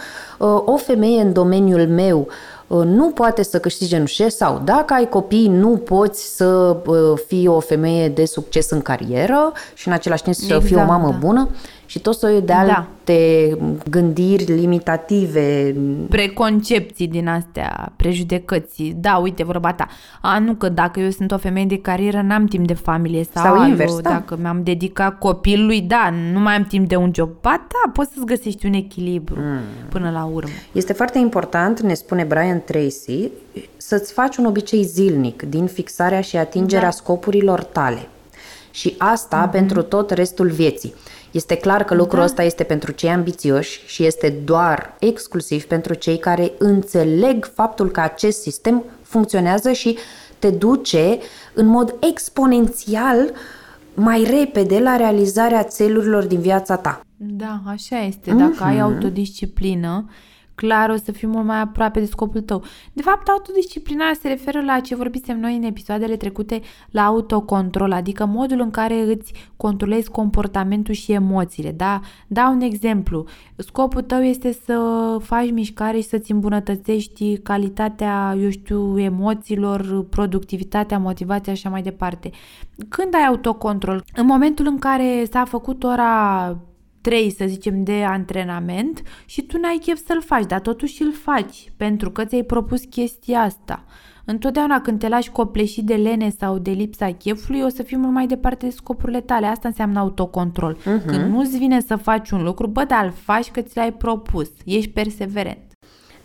O 0.66 0.78
femeie 0.78 1.22
în 1.22 1.34
domeniul 1.34 1.88
meu 1.88 2.20
Uh, 2.20 2.53
nu 2.76 3.10
poate 3.12 3.44
să 3.44 3.60
câștige 3.60 3.98
nu 3.98 4.06
știu 4.06 4.28
sau 4.28 4.62
dacă 4.66 4.94
ai 4.94 5.10
copii 5.10 5.48
nu 5.48 5.78
poți 5.78 6.36
să 6.36 6.78
uh, 6.86 7.20
fii 7.28 7.48
o 7.48 7.60
femeie 7.60 8.10
de 8.10 8.26
succes 8.26 8.70
în 8.70 8.82
carieră 8.82 9.52
și 9.74 9.88
în 9.88 9.94
același 9.94 10.24
timp 10.24 10.36
să 10.36 10.44
exact, 10.46 10.66
fii 10.66 10.76
o 10.76 10.84
mamă 10.84 11.10
da. 11.10 11.18
bună 11.18 11.50
și 11.94 12.00
tot 12.00 12.16
soiul 12.16 12.40
de 12.40 12.46
da. 12.46 12.58
alte 12.58 13.58
gândiri 13.90 14.44
limitative. 14.44 15.76
Preconcepții 16.10 17.08
din 17.08 17.28
astea, 17.28 17.94
prejudecăți. 17.96 18.94
Da, 18.96 19.16
uite, 19.16 19.44
vorba 19.44 19.74
ta. 19.74 19.88
A, 20.22 20.40
nu 20.40 20.54
că 20.54 20.70
dacă 20.70 21.00
eu 21.00 21.10
sunt 21.10 21.32
o 21.32 21.38
femeie 21.38 21.66
de 21.66 21.82
carieră, 21.82 22.22
n-am 22.22 22.46
timp 22.46 22.68
de 22.68 22.74
familie. 22.74 23.24
Sau, 23.34 23.44
sau 23.44 23.68
invers, 23.68 24.00
da. 24.00 24.10
dacă 24.10 24.38
mi-am 24.42 24.64
dedicat 24.64 25.18
copilului, 25.18 25.82
da, 25.82 26.14
nu 26.34 26.40
mai 26.40 26.56
am 26.56 26.64
timp 26.64 26.88
de 26.88 26.96
un 26.96 27.12
job. 27.14 27.30
Ba, 27.42 27.68
da, 27.68 27.92
poți 27.92 28.14
să-ți 28.14 28.26
găsești 28.26 28.66
un 28.66 28.74
echilibru 28.74 29.40
mm. 29.40 29.60
până 29.90 30.12
la 30.12 30.24
urmă. 30.24 30.52
Este 30.72 30.94
foarte 30.94 31.18
important, 31.18 31.80
ne 31.80 31.94
spune 31.94 32.24
Brian 32.24 32.62
Tracy, 32.66 33.30
să-ți 33.78 34.14
faci 34.14 34.38
un 34.38 34.46
obicei 34.46 34.84
zilnic 34.84 35.42
din 35.42 35.66
fixarea 35.66 36.22
și 36.22 36.38
atingerea 36.38 36.84
da. 36.84 36.92
scopurilor 36.92 37.64
tale. 37.64 38.08
Și 38.72 38.96
asta 38.98 39.48
mm-hmm. 39.48 39.52
pentru 39.52 39.82
tot 39.82 40.12
restul 40.12 40.50
vieții. 40.50 40.94
Este 41.34 41.56
clar 41.56 41.84
că 41.84 41.94
lucrul 41.96 42.20
da. 42.20 42.26
ăsta 42.26 42.44
este 42.44 42.64
pentru 42.64 42.92
cei 42.92 43.10
ambițioși 43.10 43.82
și 43.86 44.06
este 44.06 44.30
doar 44.30 44.96
exclusiv 45.00 45.64
pentru 45.64 45.94
cei 45.94 46.18
care 46.18 46.52
înțeleg 46.58 47.52
faptul 47.54 47.92
că 47.92 48.00
acest 48.00 48.42
sistem 48.42 48.84
funcționează 49.02 49.72
și 49.72 49.98
te 50.40 50.50
duce 50.50 51.18
în 51.54 51.66
mod 51.66 51.96
exponențial 52.00 53.32
mai 53.94 54.24
repede 54.40 54.80
la 54.80 54.96
realizarea 54.96 55.64
țelurilor 55.64 56.24
din 56.24 56.40
viața 56.40 56.76
ta. 56.76 57.02
Da, 57.18 57.62
așa 57.66 58.00
este. 58.00 58.32
Dacă 58.32 58.56
mm-hmm. 58.56 58.68
ai 58.68 58.76
mhm. 58.76 58.84
autodisciplină, 58.84 60.10
clar 60.56 60.90
o 60.90 60.96
să 60.96 61.12
fii 61.12 61.28
mult 61.28 61.46
mai 61.46 61.60
aproape 61.60 62.00
de 62.00 62.06
scopul 62.06 62.42
tău. 62.42 62.64
De 62.94 63.02
fapt, 63.02 63.28
autodisciplina 63.28 64.06
se 64.22 64.28
referă 64.28 64.62
la 64.62 64.80
ce 64.80 64.96
vorbisem 64.96 65.40
noi 65.40 65.56
în 65.56 65.64
episoadele 65.64 66.16
trecute, 66.16 66.62
la 66.92 67.06
autocontrol, 67.06 67.92
adică 67.92 68.26
modul 68.26 68.60
în 68.60 68.72
care 68.72 69.02
îți 69.02 69.34
controlezi 69.58 70.10
comportamentul 70.10 70.94
și 70.94 71.12
emoțiile. 71.12 71.72
Da? 71.72 72.00
Dau 72.28 72.54
un 72.54 72.62
exemplu. 72.62 73.26
Scopul 73.56 74.02
tău 74.02 74.22
este 74.22 74.52
să 74.66 75.18
faci 75.22 75.52
mișcare 75.52 75.98
și 75.98 76.08
să-ți 76.08 76.32
îmbunătățești 76.32 77.38
calitatea, 77.38 78.36
eu 78.42 78.50
știu, 78.50 79.00
emoțiilor, 79.00 80.06
productivitatea, 80.10 80.98
motivația 81.00 81.54
și 81.54 81.60
așa 81.66 81.70
mai 81.70 81.82
departe. 81.82 82.30
Când 82.90 83.16
ai 83.16 83.26
autocontrol? 83.28 84.04
În 84.16 84.26
momentul 84.26 84.66
în 84.68 84.80
care 84.80 85.26
s-a 85.32 85.46
făcut 85.46 85.84
ora 85.84 86.58
3, 87.04 87.32
să 87.38 87.46
zicem, 87.48 87.84
de 87.84 88.04
antrenament 88.04 89.02
și 89.26 89.42
tu 89.42 89.58
n-ai 89.58 89.78
chef 89.82 90.06
să-l 90.06 90.22
faci, 90.22 90.46
dar 90.46 90.60
totuși 90.60 91.02
îl 91.02 91.14
faci 91.14 91.72
pentru 91.78 92.12
că 92.12 92.26
ți-ai 92.26 92.44
propus 92.44 92.84
chestia 92.84 93.40
asta. 93.40 93.84
Întotdeauna 94.26 94.82
când 94.82 95.00
te 95.00 95.08
lași 95.08 95.32
copleșit 95.32 95.86
de 95.86 95.96
lene 95.96 96.30
sau 96.30 96.58
de 96.58 96.72
lipsa 96.72 97.12
chefului, 97.12 97.62
o 97.62 97.70
să 97.70 97.84
fii 97.84 97.98
mult 97.98 98.14
mai 98.14 98.28
departe 98.28 98.66
de 98.66 98.72
scopurile 98.72 99.22
tale. 99.22 99.46
Asta 99.46 99.68
înseamnă 99.68 100.00
autocontrol. 100.00 100.78
Uh-huh. 100.78 101.06
Când 101.06 101.32
nu-ți 101.34 101.58
vine 101.58 101.80
să 101.80 101.96
faci 101.96 102.30
un 102.30 102.44
lucru, 102.44 102.68
bă, 102.68 102.84
dar 102.84 103.06
îl 103.06 103.12
faci 103.12 103.52
că 103.52 103.62
ți 103.62 103.78
l-ai 103.78 103.94
propus. 103.94 104.50
Ești 104.66 104.90
perseverent. 104.90 105.73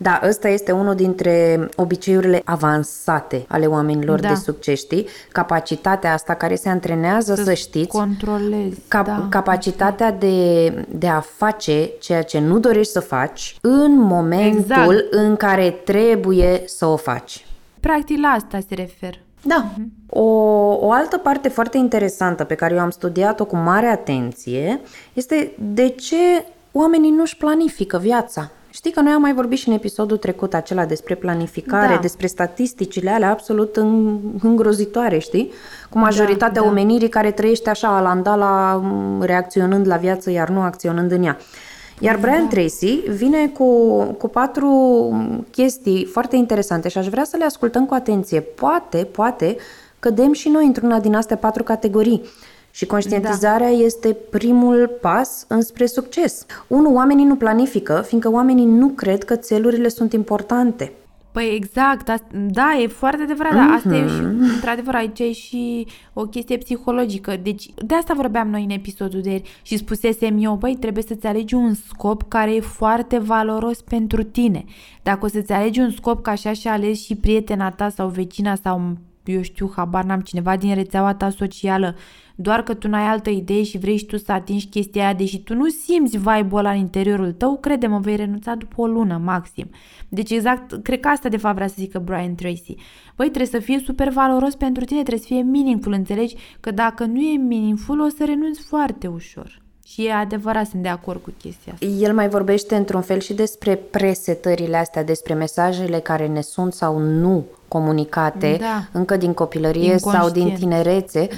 Da, 0.00 0.20
ăsta 0.28 0.48
este 0.48 0.72
unul 0.72 0.94
dintre 0.94 1.68
obiceiurile 1.76 2.42
avansate 2.44 3.44
ale 3.48 3.66
oamenilor 3.66 4.20
da. 4.20 4.28
de 4.28 4.34
succes, 4.34 4.78
știi? 4.78 5.06
Capacitatea 5.32 6.12
asta 6.12 6.34
care 6.34 6.54
se 6.54 6.68
antrenează, 6.68 7.34
să, 7.34 7.42
să 7.42 7.52
știți, 7.52 7.88
controlezi, 7.88 8.80
cap- 8.88 9.06
da. 9.06 9.26
capacitatea 9.28 10.12
de, 10.12 10.68
de 10.88 11.08
a 11.08 11.20
face 11.20 11.90
ceea 12.00 12.22
ce 12.22 12.38
nu 12.38 12.58
dorești 12.58 12.92
să 12.92 13.00
faci 13.00 13.58
în 13.60 13.98
momentul 14.00 14.58
exact. 14.58 15.12
în 15.12 15.36
care 15.36 15.70
trebuie 15.70 16.62
să 16.66 16.86
o 16.86 16.96
faci. 16.96 17.46
Practic 17.80 18.18
la 18.20 18.28
asta 18.28 18.58
se 18.68 18.74
refer. 18.74 19.20
Da. 19.42 19.72
Uh-huh. 19.72 19.84
O, 20.08 20.22
o 20.80 20.92
altă 20.92 21.16
parte 21.16 21.48
foarte 21.48 21.76
interesantă 21.76 22.44
pe 22.44 22.54
care 22.54 22.74
eu 22.74 22.80
am 22.80 22.90
studiat-o 22.90 23.44
cu 23.44 23.56
mare 23.56 23.86
atenție 23.86 24.80
este 25.12 25.52
de 25.72 25.88
ce 25.88 26.44
oamenii 26.72 27.10
nu-și 27.10 27.36
planifică 27.36 27.98
viața. 27.98 28.50
Știi 28.78 28.90
că 28.92 29.00
noi 29.00 29.12
am 29.12 29.20
mai 29.20 29.34
vorbit 29.34 29.58
și 29.58 29.68
în 29.68 29.74
episodul 29.74 30.16
trecut 30.16 30.54
acela 30.54 30.84
despre 30.84 31.14
planificare, 31.14 31.94
da. 31.94 32.00
despre 32.00 32.26
statisticile 32.26 33.10
alea 33.10 33.30
absolut 33.30 33.76
îngrozitoare, 34.42 35.18
știi? 35.18 35.52
Cu 35.90 35.98
majoritatea 35.98 36.52
da, 36.52 36.60
da. 36.60 36.66
omenirii 36.66 37.08
care 37.08 37.30
trăiește 37.30 37.70
așa, 37.70 37.96
alandala, 37.96 38.82
reacționând 39.20 39.86
la 39.86 39.96
viață, 39.96 40.30
iar 40.30 40.48
nu 40.48 40.60
acționând 40.60 41.12
în 41.12 41.22
ea. 41.22 41.36
Iar 42.00 42.14
da. 42.14 42.20
Brian 42.20 42.42
da. 42.42 42.48
Tracy 42.48 42.94
vine 43.08 43.48
cu, 43.48 44.02
cu 44.02 44.28
patru 44.28 44.70
chestii 45.50 46.04
foarte 46.04 46.36
interesante 46.36 46.88
și 46.88 46.98
aș 46.98 47.08
vrea 47.08 47.24
să 47.24 47.36
le 47.36 47.44
ascultăm 47.44 47.86
cu 47.86 47.94
atenție. 47.94 48.40
Poate, 48.40 49.08
poate, 49.10 49.56
cădem 49.98 50.32
și 50.32 50.48
noi 50.48 50.66
într-una 50.66 51.00
din 51.00 51.14
astea 51.14 51.36
patru 51.36 51.62
categorii. 51.62 52.22
Și 52.78 52.86
conștientizarea 52.86 53.70
da. 53.70 53.76
este 53.76 54.16
primul 54.30 54.98
pas 55.00 55.44
înspre 55.48 55.86
succes. 55.86 56.46
Unu, 56.66 56.94
oamenii 56.94 57.24
nu 57.24 57.36
planifică, 57.36 58.02
fiindcă 58.06 58.30
oamenii 58.30 58.64
nu 58.64 58.88
cred 58.88 59.24
că 59.24 59.36
țelurile 59.36 59.88
sunt 59.88 60.12
importante. 60.12 60.92
Păi 61.32 61.54
exact, 61.54 62.08
asta, 62.08 62.26
da, 62.32 62.78
e 62.82 62.86
foarte 62.86 63.22
adevărat, 63.22 63.52
mm-hmm. 63.52 63.66
dar 63.66 63.76
asta 63.76 63.94
e 63.94 64.08
și, 64.08 64.20
mhm. 64.20 64.54
într-adevăr, 64.54 64.94
aici 64.94 65.18
e 65.18 65.32
și 65.32 65.86
o 66.12 66.22
chestie 66.22 66.56
psihologică. 66.56 67.36
Deci, 67.42 67.70
de 67.86 67.94
asta 67.94 68.14
vorbeam 68.14 68.48
noi 68.48 68.62
în 68.62 68.70
episodul 68.70 69.20
de 69.20 69.30
ieri 69.30 69.60
și 69.62 69.76
spusesem 69.76 70.36
eu, 70.44 70.54
băi, 70.54 70.76
trebuie 70.80 71.02
să-ți 71.02 71.26
alegi 71.26 71.54
un 71.54 71.74
scop 71.74 72.22
care 72.28 72.54
e 72.54 72.60
foarte 72.60 73.18
valoros 73.18 73.80
pentru 73.80 74.22
tine. 74.22 74.64
Dacă 75.02 75.24
o 75.24 75.28
să-ți 75.28 75.52
alegi 75.52 75.80
un 75.80 75.90
scop 75.90 76.22
ca 76.22 76.30
așa 76.30 76.52
și 76.52 76.68
alegi 76.68 77.04
și 77.04 77.14
prietena 77.14 77.70
ta 77.70 77.88
sau 77.88 78.08
vecina 78.08 78.54
sau, 78.54 78.96
eu 79.24 79.42
știu, 79.42 79.72
habar 79.76 80.04
n-am 80.04 80.20
cineva 80.20 80.56
din 80.56 80.74
rețeaua 80.74 81.14
ta 81.14 81.30
socială, 81.30 81.94
doar 82.40 82.62
că 82.62 82.74
tu 82.74 82.88
n-ai 82.88 83.06
altă 83.06 83.30
idee 83.30 83.62
și 83.62 83.78
vrei 83.78 83.96
și 83.96 84.04
tu 84.04 84.16
să 84.16 84.32
atingi 84.32 84.66
chestia 84.66 85.02
aia, 85.04 85.14
deși 85.14 85.42
tu 85.42 85.54
nu 85.54 85.68
simți 85.68 86.16
vibe-ul 86.16 86.58
ăla 86.58 86.70
în 86.70 86.78
interiorul 86.78 87.32
tău, 87.32 87.58
crede-mă, 87.58 87.98
vei 87.98 88.16
renunța 88.16 88.54
după 88.54 88.80
o 88.80 88.86
lună 88.86 89.20
maxim. 89.24 89.70
Deci 90.08 90.30
exact, 90.30 90.82
cred 90.82 91.00
că 91.00 91.08
asta 91.08 91.28
de 91.28 91.36
fapt 91.36 91.54
vrea 91.54 91.66
să 91.66 91.74
zică 91.78 91.98
Brian 91.98 92.34
Tracy. 92.34 92.74
Băi, 93.16 93.26
trebuie 93.26 93.46
să 93.46 93.58
fie 93.58 93.78
super 93.78 94.08
valoros 94.08 94.54
pentru 94.54 94.84
tine, 94.84 95.00
trebuie 95.02 95.22
să 95.26 95.34
fie 95.34 95.42
meaningful, 95.42 95.92
înțelegi? 95.92 96.36
Că 96.60 96.70
dacă 96.70 97.04
nu 97.04 97.20
e 97.20 97.38
meaningful, 97.38 98.00
o 98.00 98.08
să 98.08 98.24
renunți 98.24 98.60
foarte 98.60 99.06
ușor. 99.06 99.67
Și 99.92 100.06
e 100.06 100.12
adevărat, 100.12 100.66
sunt 100.66 100.82
de 100.82 100.88
acord 100.88 101.22
cu 101.22 101.32
chestia 101.38 101.72
asta. 101.72 101.86
El 101.86 102.14
mai 102.14 102.28
vorbește 102.28 102.76
într-un 102.76 103.00
fel 103.00 103.18
și 103.20 103.32
despre 103.34 103.74
presetările 103.74 104.76
astea, 104.76 105.04
despre 105.04 105.34
mesajele 105.34 105.98
care 105.98 106.26
ne 106.26 106.40
sunt 106.40 106.72
sau 106.72 106.98
nu 106.98 107.44
comunicate 107.68 108.56
Da. 108.60 108.88
încă 108.92 109.16
din 109.16 109.32
copilărie 109.32 109.98
sau 109.98 110.30
din 110.30 110.42
Inconștient. 110.42 110.58
tinerețe. 110.58 111.28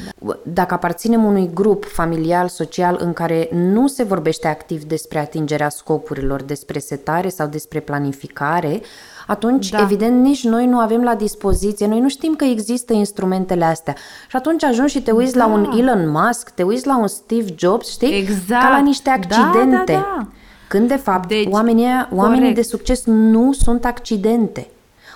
Dacă 0.42 0.74
aparținem 0.74 1.24
unui 1.24 1.50
grup 1.54 1.84
familial, 1.84 2.48
social, 2.48 2.96
în 3.00 3.12
care 3.12 3.48
nu 3.52 3.86
se 3.88 4.02
vorbește 4.02 4.48
activ 4.48 4.82
despre 4.84 5.18
atingerea 5.18 5.68
scopurilor, 5.68 6.42
despre 6.42 6.78
setare 6.78 7.28
sau 7.28 7.46
despre 7.46 7.80
planificare, 7.80 8.80
atunci, 9.30 9.68
Da. 9.68 9.80
evident, 9.80 10.22
nici 10.22 10.44
noi 10.44 10.66
nu 10.66 10.78
avem 10.78 11.02
la 11.02 11.14
dispoziție, 11.14 11.86
noi 11.86 12.00
nu 12.00 12.08
știm 12.08 12.34
că 12.34 12.44
există 12.44 12.92
instrumentele 12.92 13.64
astea. 13.64 13.94
Și 14.28 14.36
atunci 14.36 14.64
ajungi 14.64 14.92
și 14.92 15.02
te 15.02 15.10
uiți 15.10 15.36
la 15.36 15.46
un 15.46 15.70
Elon 15.78 16.10
Musk, 16.10 16.50
te 16.50 16.62
uiți 16.62 16.86
la 16.86 16.98
un 16.98 17.06
Steve 17.06 17.54
Jobs, 17.58 17.90
știi? 17.90 18.16
Exact. 18.18 18.62
Ca 18.62 18.68
la 18.68 18.78
niște 18.78 19.20
Da, 19.28 19.36
accidente. 19.36 19.92
da, 19.92 19.98
da. 20.16 20.26
Când, 20.68 20.88
de 20.88 20.96
fapt, 20.96 21.28
Deci, 21.28 21.46
oamenii, 21.50 21.84
ăia- 21.84 22.08
oamenii 22.14 22.38
corect. 22.38 22.54
de 22.56 22.62
succes 22.62 23.02
nu 23.04 23.52
sunt 23.52 23.84
accidente. 23.84 24.68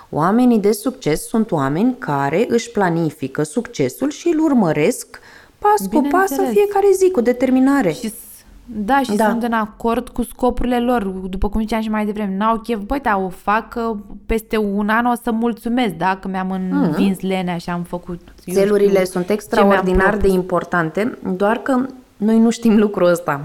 Oamenii 0.09 0.59
de 0.59 0.71
succes 0.71 1.27
sunt 1.27 1.51
oameni 1.51 1.95
care 1.99 2.45
își 2.49 2.71
planifică 2.71 3.43
succesul 3.43 4.09
și 4.09 4.27
îl 4.27 4.39
urmăresc 4.39 5.19
pas 5.59 5.71
cu 5.79 5.87
pas 5.87 5.89
în 5.91 5.99
Bineînțeles. 6.01 6.51
fiecare 6.51 6.87
zi, 6.93 7.11
cu 7.11 7.21
determinare. 7.21 7.91
Și 7.91 8.09
s- 8.09 8.34
da, 8.65 9.01
și 9.03 9.15
Da. 9.15 9.29
sunt 9.29 9.43
în 9.43 9.51
acord 9.53 10.09
cu 10.09 10.23
scopurile 10.23 10.79
lor, 10.79 11.03
după 11.03 11.49
cum 11.49 11.61
ziceam 11.61 11.81
și 11.81 11.89
mai 11.89 12.05
devreme. 12.05 12.35
N-au 12.37 12.57
chef, 12.57 12.79
băi, 12.85 12.99
da, 12.99 13.17
o 13.17 13.29
fac 13.29 13.69
că 13.69 13.95
peste 14.25 14.57
un 14.57 14.89
an 14.89 15.05
o 15.05 15.13
să 15.23 15.31
mulțumesc 15.31 15.93
dacă 15.93 16.27
mi-am 16.27 16.51
învins 16.51 17.21
lenea 17.21 17.57
și 17.57 17.69
am 17.69 17.81
făcut... 17.83 18.19
eu 18.45 18.55
Țelurile 18.55 18.91
știu, 18.91 19.05
sunt 19.05 19.25
ce 19.25 19.31
extraordinar 19.33 19.83
mi-am 19.97 20.11
de 20.11 20.17
propus. 20.17 20.35
importante, 20.35 21.17
doar 21.37 21.57
că 21.57 21.85
noi 22.17 22.39
nu 22.39 22.49
știm 22.49 22.77
lucrul 22.77 23.07
ăsta. 23.07 23.41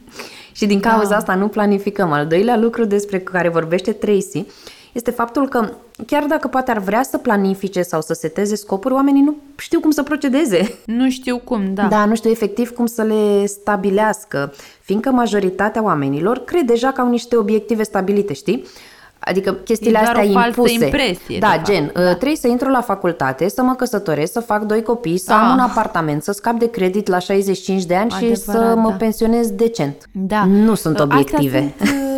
și 0.58 0.66
din 0.66 0.80
cauza 0.80 1.08
Da. 1.08 1.16
asta 1.16 1.34
nu 1.34 1.48
planificăm. 1.48 2.12
Al 2.12 2.26
doilea 2.26 2.56
lucru 2.56 2.84
despre 2.84 3.18
care 3.18 3.48
vorbește 3.48 3.92
Tracy 3.92 4.44
este 4.92 5.10
faptul 5.10 5.48
că 5.48 5.68
chiar 6.06 6.24
dacă 6.24 6.48
poate 6.48 6.70
ar 6.70 6.78
vrea 6.78 7.02
să 7.02 7.18
planifice 7.18 7.82
sau 7.82 8.00
să 8.00 8.12
seteze 8.14 8.54
scopuri, 8.56 8.94
oamenii 8.94 9.22
nu 9.22 9.34
știu 9.56 9.80
cum 9.80 9.90
să 9.90 10.02
procedeze. 10.02 10.78
Nu 10.86 11.10
știu 11.10 11.38
cum, 11.44 11.74
da. 11.74 11.82
Da, 11.82 12.04
nu 12.04 12.14
știu 12.14 12.30
efectiv 12.30 12.70
cum 12.70 12.86
să 12.86 13.02
le 13.02 13.46
stabilească, 13.46 14.52
fiindcă 14.80 15.10
majoritatea 15.10 15.82
oamenilor 15.82 16.38
cred 16.44 16.62
deja 16.66 16.90
că 16.92 17.00
au 17.00 17.08
niște 17.08 17.36
obiective 17.36 17.82
stabilite, 17.82 18.32
știi? 18.32 18.64
Adică 19.18 19.52
chestiile 19.52 19.98
E 19.98 20.02
doar 20.02 20.16
astea 20.16 20.30
o 20.30 20.32
falsă 20.32 20.48
impuse. 20.48 20.84
impresie, 20.84 21.38
Da, 21.38 21.48
de 21.48 21.54
fapt. 21.54 21.64
gen, 21.70 21.90
da. 21.94 22.00
trebuie 22.14 22.36
să 22.36 22.48
intru 22.48 22.68
la 22.68 22.80
facultate, 22.80 23.48
să 23.48 23.62
mă 23.62 23.74
căsătoresc, 23.74 24.32
să 24.32 24.40
fac 24.40 24.62
doi 24.62 24.82
copii, 24.82 25.18
să 25.18 25.32
am 25.32 25.46
Ah. 25.46 25.52
un 25.52 25.58
apartament, 25.58 26.22
să 26.22 26.32
scap 26.32 26.58
de 26.58 26.70
credit 26.70 27.08
la 27.08 27.18
65 27.18 27.84
de 27.84 27.94
ani 27.94 28.10
și 28.10 28.34
să 28.34 28.50
Adevărat, 28.50 28.76
mă 28.76 28.88
da. 28.88 28.94
pensionez 28.96 29.50
decent. 29.50 30.08
Da. 30.12 30.44
Nu 30.44 30.74
sunt 30.74 30.98
Astea 31.00 31.14
obiective. 31.16 31.74
Sunt, 31.78 31.90
uh, 31.90 32.08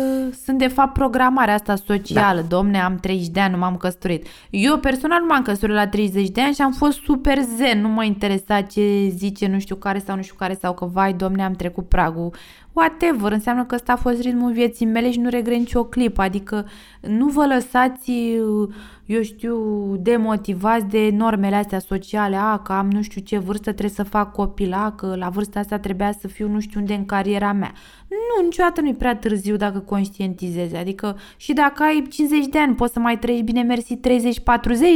sunt 0.43 0.57
de 0.57 0.67
fapt 0.67 0.93
programarea 0.93 1.53
asta 1.53 1.75
socială. 1.75 2.41
Da. 2.41 2.47
Domne, 2.47 2.81
am 2.81 2.95
30 2.95 3.27
de 3.27 3.39
ani, 3.39 3.51
nu 3.51 3.59
m-am 3.59 3.77
căsătorit. 3.77 4.27
Eu 4.49 4.77
personal 4.77 5.19
nu 5.19 5.25
m-am 5.25 5.41
căsătorit 5.41 5.75
la 5.75 5.87
30 5.87 6.29
de 6.29 6.41
ani 6.41 6.53
și 6.53 6.61
am 6.61 6.71
fost 6.71 6.99
super 7.01 7.39
zen. 7.55 7.81
Nu 7.81 7.87
mă 7.87 8.03
interesa 8.03 8.61
ce 8.61 9.07
zice 9.15 9.47
nu 9.47 9.59
știu 9.59 9.75
care 9.75 9.99
sau 9.99 10.15
nu 10.15 10.21
știu 10.21 10.35
care 10.37 10.57
sau 10.61 10.73
că 10.73 10.85
vai, 10.85 11.13
domne, 11.13 11.43
am 11.43 11.53
trecut 11.53 11.87
pragul. 11.87 12.33
Whatever, 12.73 13.31
înseamnă 13.31 13.65
că 13.65 13.75
ăsta 13.75 13.91
a 13.91 13.95
fost 13.95 14.21
ritmul 14.21 14.51
vieții 14.51 14.85
mele 14.85 15.11
și 15.11 15.19
nu 15.19 15.29
regret 15.29 15.57
nicio 15.57 15.83
clipă. 15.83 16.21
Adică 16.21 16.65
nu 17.01 17.27
vă 17.27 17.45
lăsați, 17.45 18.09
uh, 18.11 18.69
eu 19.05 19.21
știu, 19.21 19.57
demotivați 19.99 20.85
de 20.85 21.09
normele 21.13 21.55
astea 21.55 21.79
sociale. 21.79 22.35
A, 22.35 22.57
că 22.57 22.73
am 22.73 22.89
nu 22.91 23.01
știu 23.01 23.21
ce 23.21 23.37
vârstă 23.37 23.71
trebuie 23.71 23.89
să 23.89 24.03
fac 24.03 24.31
copil, 24.31 24.73
a, 24.73 24.91
că 24.91 25.15
la 25.15 25.29
vârsta 25.29 25.59
asta 25.59 25.79
trebuia 25.79 26.11
să 26.19 26.27
fiu 26.27 26.47
nu 26.47 26.59
știu 26.59 26.79
unde 26.79 26.93
în 26.93 27.05
cariera 27.05 27.51
mea. 27.51 27.71
Nu, 28.09 28.43
niciodată 28.43 28.81
nu 28.81 28.87
e 28.87 28.93
prea 28.93 29.15
târziu 29.15 29.55
dacă 29.55 29.79
conștientizezi. 29.79 30.75
Adică 30.75 31.17
și 31.37 31.53
dacă 31.53 31.83
ai 31.83 32.07
50 32.09 32.45
de 32.45 32.59
ani, 32.59 32.75
poți 32.75 32.93
să 32.93 32.99
mai 32.99 33.19
trăiești 33.19 33.45
bine 33.45 33.61
mersi 33.61 33.97
30-40 33.97 33.99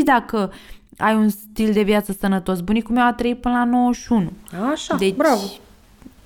dacă 0.03 0.51
ai 0.97 1.15
un 1.15 1.29
stil 1.29 1.71
de 1.73 1.81
viață 1.81 2.11
sănătos. 2.11 2.59
Bunicul 2.59 2.95
meu 2.95 3.05
a 3.05 3.13
trăit 3.13 3.41
până 3.41 3.55
la 3.55 3.65
91. 3.65 4.31
Așa, 4.71 4.95
Deci- 4.95 5.15
bravo. 5.15 5.41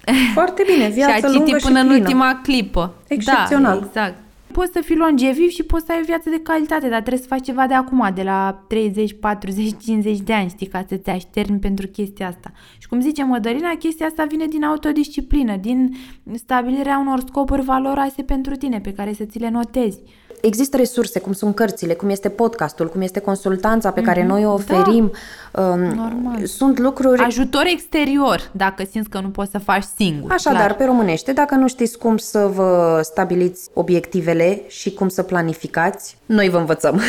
Foarte 0.34 0.64
bine, 0.74 0.90
viață 0.90 1.18
și 1.18 1.26
a 1.26 1.30
lungă 1.30 1.46
citit 1.46 1.60
și 1.62 1.68
până 1.68 1.80
în 1.80 1.88
plină. 1.88 2.02
ultima 2.02 2.40
clipă. 2.44 2.94
Excepțional. 3.08 3.80
Da, 3.80 3.86
exact. 3.86 4.16
Poți 4.52 4.72
să 4.72 4.82
fii 4.82 4.96
longeviv 4.96 5.50
și 5.50 5.64
poți 5.64 5.86
să 5.86 5.92
ai 5.92 5.98
o 6.02 6.06
viață 6.06 6.30
de 6.30 6.40
calitate, 6.44 6.90
dar 6.90 7.00
trebuie 7.00 7.22
să 7.22 7.28
faci 7.28 7.46
ceva 7.46 7.68
de 7.68 7.74
acum, 7.74 8.12
de 8.16 8.24
la 8.24 8.64
30, 8.68 9.16
40, 9.20 9.74
50 9.84 10.20
de 10.20 10.34
ani, 10.34 10.50
știi, 10.50 10.68
ca 10.68 10.86
să-ți 10.88 11.10
așterni 11.10 11.60
pentru 11.60 11.88
chestia 11.88 12.28
asta. 12.28 12.52
Și 12.78 12.88
cum 12.88 13.02
zice 13.02 13.24
Mădălina, 13.24 13.76
chestia 13.80 14.06
asta 14.06 14.24
vine 14.24 14.46
din 14.46 14.64
autodisciplină, 14.64 15.56
din 15.56 15.96
stabilirea 16.34 16.98
unor 16.98 17.20
scopuri 17.28 17.62
valoroase 17.62 18.22
pentru 18.22 18.56
tine, 18.56 18.80
pe 18.80 18.94
care 18.94 19.14
să 19.14 19.24
ți 19.24 19.40
le 19.40 19.50
notezi. 19.50 20.00
Există 20.42 20.78
resurse, 20.78 21.20
cum 21.20 21.34
sunt 21.34 21.56
cărțile, 21.56 21.94
cum 21.94 22.10
este 22.10 22.30
podcastul, 22.30 22.90
cum 22.90 23.02
este 23.02 23.20
consultanța 23.20 23.92
pe 23.92 24.02
care 24.02 24.26
noi 24.26 24.46
o 24.46 24.54
oferim. 24.54 25.12
Um, 25.52 25.80
normal. 25.80 26.46
Sunt 26.46 26.80
lucruri 26.80 27.22
Ajutor 27.22 27.64
exterior, 27.66 28.50
dacă 28.52 28.84
simți 28.92 29.10
că 29.10 29.20
nu 29.20 29.30
poți 29.30 29.52
să 29.52 29.58
faci 29.58 29.84
singur. 29.96 30.32
Așadar, 30.32 30.60
clar. 30.60 30.76
pe 30.76 30.84
românește, 30.84 31.34
dacă 31.34 31.56
nu 31.56 31.68
știți 31.68 31.98
cum 31.98 32.18
să 32.18 32.50
vă 32.54 33.00
stabiliți 33.04 33.70
obiectivele 33.74 34.62
și 34.68 34.94
cum 34.94 35.10
să 35.10 35.24
planificați, 35.24 36.18
noi 36.26 36.50
vă 36.50 36.58
învățăm. 36.58 37.02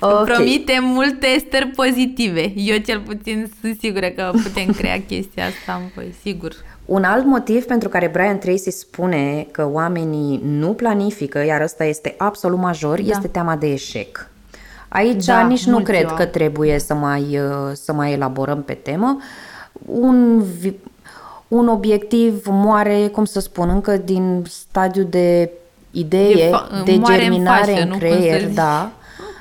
Ok. 0.00 0.24
Promitem 0.24 0.84
multe 0.84 1.26
stări 1.46 1.66
pozitive. 1.66 2.52
Eu 2.56 2.76
cel 2.76 3.00
puțin 3.00 3.50
sunt 3.60 3.78
sigură 3.80 4.08
că 4.08 4.30
putem 4.42 4.72
crea 4.72 5.02
chestia 5.02 5.44
asta 5.46 5.80
în 5.82 5.90
voi, 5.94 6.14
sigur. 6.22 6.52
Un 6.84 7.04
alt 7.04 7.24
motiv 7.24 7.64
pentru 7.64 7.88
care 7.88 8.08
Brian 8.08 8.38
Tracy 8.38 8.70
spune 8.70 9.46
că 9.50 9.68
oamenii 9.72 10.40
nu 10.44 10.68
planifică, 10.72 11.44
iar 11.44 11.60
ăsta 11.60 11.84
este 11.84 12.14
absolut 12.18 12.58
major, 12.58 13.00
da. 13.00 13.10
este 13.10 13.26
teama 13.28 13.56
de 13.56 13.66
eșec. 13.72 14.28
Aici 14.88 15.24
Da, 15.24 15.46
nici 15.46 15.64
nu 15.66 15.72
mulți 15.72 15.90
cred 15.90 16.04
o 16.04 16.08
au. 16.08 16.14
că 16.16 16.24
trebuie 16.24 16.78
să 16.78 16.94
mai, 16.94 17.20
uh, 17.38 17.70
să 17.72 17.92
mai 17.92 18.12
elaborăm 18.12 18.62
pe 18.62 18.72
temă. 18.72 19.18
Un, 19.86 20.42
vi- 20.58 20.78
un 21.48 21.68
obiectiv 21.68 22.46
moare, 22.46 23.06
cum 23.12 23.24
să 23.24 23.40
spun, 23.40 23.68
încă 23.68 23.96
din 23.96 24.44
stadiu 24.48 25.02
de 25.02 25.50
idee, 25.90 26.28
De 26.28 26.34
de, 26.34 26.50
fa- 26.50 26.84
de 26.84 26.96
moare 26.96 27.14
în 27.14 27.20
germinare 27.30 27.70
fașă, 27.72 27.82
în 27.82 27.88
nu? 27.88 27.98
Cum 27.98 27.98
creier, 28.08 28.40
să 28.40 28.46
zici. 28.46 28.54
da. 28.56 28.90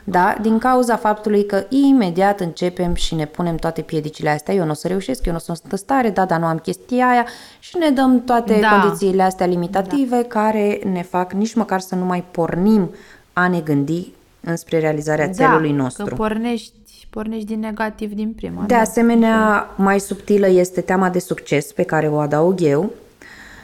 Da, 0.03 0.35
din 0.41 0.57
cauza 0.57 0.95
faptului 0.95 1.45
că 1.45 1.63
imediat 1.69 2.39
începem 2.39 2.93
și 2.93 3.15
ne 3.15 3.25
punem 3.25 3.55
toate 3.55 3.81
piedicile 3.81 4.29
astea, 4.29 4.53
eu 4.53 4.63
nu 4.65 4.71
o 4.71 4.73
să 4.73 4.87
reușesc, 4.87 5.25
eu 5.25 5.31
nu 5.31 5.37
o 5.37 5.41
să 5.41 5.53
sunt 5.59 5.71
în 5.71 5.77
stare, 5.77 6.09
da, 6.09 6.25
dar 6.25 6.39
nu 6.39 6.45
am 6.45 6.57
chestia 6.57 7.07
aia 7.07 7.25
și 7.59 7.77
ne 7.77 7.89
dăm 7.89 8.23
toate 8.23 8.57
Da. 8.61 8.79
condițiile 8.81 9.23
astea 9.23 9.45
limitative 9.45 10.15
da. 10.21 10.27
care 10.27 10.79
ne 10.91 11.01
fac 11.01 11.33
nici 11.33 11.53
măcar 11.53 11.79
să 11.79 11.95
nu 11.95 12.05
mai 12.05 12.23
pornim 12.31 12.89
a 13.33 13.47
ne 13.47 13.59
gândi 13.59 14.11
înspre 14.41 14.79
realizarea 14.79 15.29
țelului 15.29 15.69
da, 15.69 15.75
nostru. 15.75 16.05
că 16.05 16.15
pornești, 16.15 16.73
pornești 17.09 17.45
din 17.45 17.59
negativ 17.59 18.13
din 18.13 18.33
prima. 18.35 18.63
De 18.67 18.73
da. 18.73 18.79
asemenea, 18.79 19.69
mai 19.75 19.99
subtilă 19.99 20.47
este 20.47 20.81
teama 20.81 21.09
de 21.09 21.19
succes 21.19 21.71
pe 21.71 21.83
care 21.83 22.07
o 22.07 22.17
adaug 22.17 22.61
eu. 22.61 22.91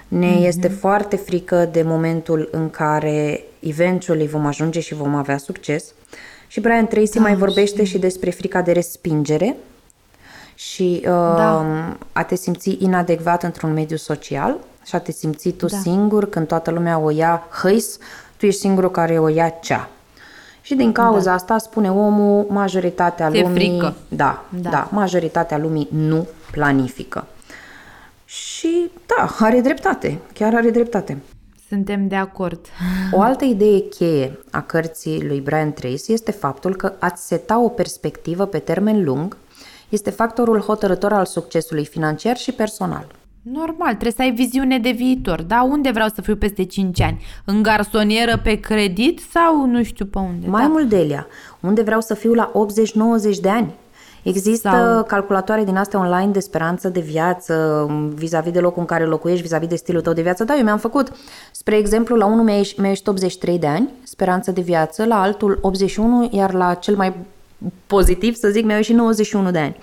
Ne 0.07 0.29
Mhm. 0.35 0.43
este 0.45 0.67
foarte 0.67 1.15
frică 1.15 1.69
de 1.71 1.81
momentul 1.81 2.49
în 2.51 2.69
care 2.69 3.43
eventually 3.59 4.27
vom 4.27 4.45
ajunge 4.45 4.79
și 4.79 4.93
vom 4.93 5.15
avea 5.15 5.37
succes. 5.37 5.93
Și 6.49 6.59
Brian 6.59 6.87
Tracy 6.87 7.13
Da, 7.13 7.21
mai 7.21 7.35
vorbește 7.35 7.83
și 7.83 7.97
despre 7.97 8.29
frica 8.29 8.61
de 8.61 8.71
respingere 8.71 9.55
și 10.55 10.99
uh, 11.01 11.09
Da. 11.11 11.65
a 12.11 12.23
te 12.23 12.35
simți 12.35 12.77
inadecvat 12.79 13.43
într-un 13.43 13.73
mediu 13.73 13.95
social 13.97 14.57
și 14.85 14.95
a 14.95 14.99
te 14.99 15.11
simți 15.11 15.49
tu 15.49 15.65
Da. 15.65 15.77
singur 15.77 16.29
când 16.29 16.47
toată 16.47 16.71
lumea 16.71 16.97
o 16.97 17.09
ia 17.09 17.47
hăis, 17.61 17.97
tu 18.37 18.45
ești 18.45 18.59
singurul 18.59 18.91
care 18.91 19.19
o 19.19 19.27
ia 19.27 19.49
cea. 19.49 19.89
Și 20.61 20.75
din 20.75 20.91
cauza 20.91 21.29
da. 21.29 21.33
asta, 21.33 21.57
spune 21.57 21.91
omul, 21.91 22.45
majoritatea 22.49 23.29
Ți-e 23.29 23.41
lumii... 23.41 23.69
frică. 23.69 23.93
Da, 24.07 24.43
da, 24.49 24.59
Da. 24.59 24.69
da, 24.69 24.87
majoritatea 24.91 25.57
lumii 25.57 25.87
nu 25.91 26.27
planifică. 26.51 27.27
Și 28.25 28.91
da, 29.05 29.35
are 29.39 29.61
dreptate, 29.61 30.17
chiar 30.33 30.55
are 30.55 30.69
dreptate. 30.69 31.17
Suntem 31.69 32.07
de 32.07 32.15
acord. 32.15 32.59
O 33.11 33.21
altă 33.21 33.45
idee 33.45 33.79
cheie 33.79 34.39
a 34.51 34.61
cărții 34.61 35.27
lui 35.27 35.41
Brian 35.41 35.73
Tracy 35.73 36.13
este 36.13 36.31
faptul 36.31 36.75
că 36.75 36.93
a-ți 36.99 37.27
seta 37.27 37.59
o 37.59 37.69
perspectivă 37.69 38.45
pe 38.45 38.59
termen 38.59 39.03
lung 39.03 39.37
este 39.89 40.09
factorul 40.09 40.59
hotărător 40.59 41.13
al 41.13 41.25
succesului 41.25 41.85
financiar 41.85 42.37
și 42.37 42.51
personal. 42.51 43.07
Normal, 43.41 43.89
trebuie 43.89 44.11
să 44.11 44.21
ai 44.21 44.31
viziune 44.31 44.79
de 44.79 44.91
viitor. 44.91 45.41
Da, 45.41 45.63
unde 45.63 45.91
vreau 45.91 46.07
să 46.15 46.21
fiu 46.21 46.35
peste 46.35 46.63
5 46.63 47.01
ani? 47.01 47.21
În 47.45 47.61
garsonieră 47.61 48.39
pe 48.43 48.55
credit 48.55 49.19
sau 49.31 49.65
nu 49.65 49.83
știu 49.83 50.05
pe 50.05 50.17
unde? 50.17 50.47
Mai 50.47 50.61
da. 50.61 50.67
mult, 50.67 50.89
Delia, 50.89 51.27
unde 51.59 51.81
vreau 51.81 52.01
să 52.01 52.13
fiu 52.13 52.33
la 52.33 52.51
80-90 53.35 53.39
de 53.41 53.49
ani? 53.49 53.73
Există 54.23 54.69
Sau- 54.71 55.03
calculatoare 55.03 55.63
din 55.63 55.75
astea 55.75 55.99
online 55.99 56.31
de 56.31 56.39
speranță 56.39 56.89
de 56.89 56.99
viață, 56.99 57.85
vis-a-vis 58.13 58.51
de 58.51 58.59
locul 58.59 58.79
în 58.79 58.85
care 58.85 59.05
locuiești, 59.05 59.41
vis-a-vis 59.43 59.67
de 59.67 59.75
stilul 59.75 60.01
tău 60.01 60.13
de 60.13 60.21
viață. 60.21 60.43
Da, 60.43 60.55
eu 60.57 60.63
mi-am 60.63 60.77
făcut, 60.77 61.11
spre 61.51 61.77
exemplu, 61.77 62.15
la 62.15 62.25
unul 62.25 62.43
mi-a 62.43 62.59
ieș- 62.61 62.75
mi-a 62.77 62.89
ieșit 62.89 63.07
83 63.07 63.59
de 63.59 63.67
ani, 63.67 63.89
speranță 64.03 64.51
de 64.51 64.61
viață, 64.61 65.05
la 65.05 65.21
altul 65.21 65.57
81, 65.61 66.29
iar 66.31 66.53
la 66.53 66.73
cel 66.73 66.95
mai 66.95 67.13
pozitiv, 67.87 68.35
să 68.35 68.47
zic, 68.49 68.65
mi-a 68.65 68.75
ieșit 68.75 68.95
91 68.95 69.51
de 69.51 69.59
ani. 69.59 69.77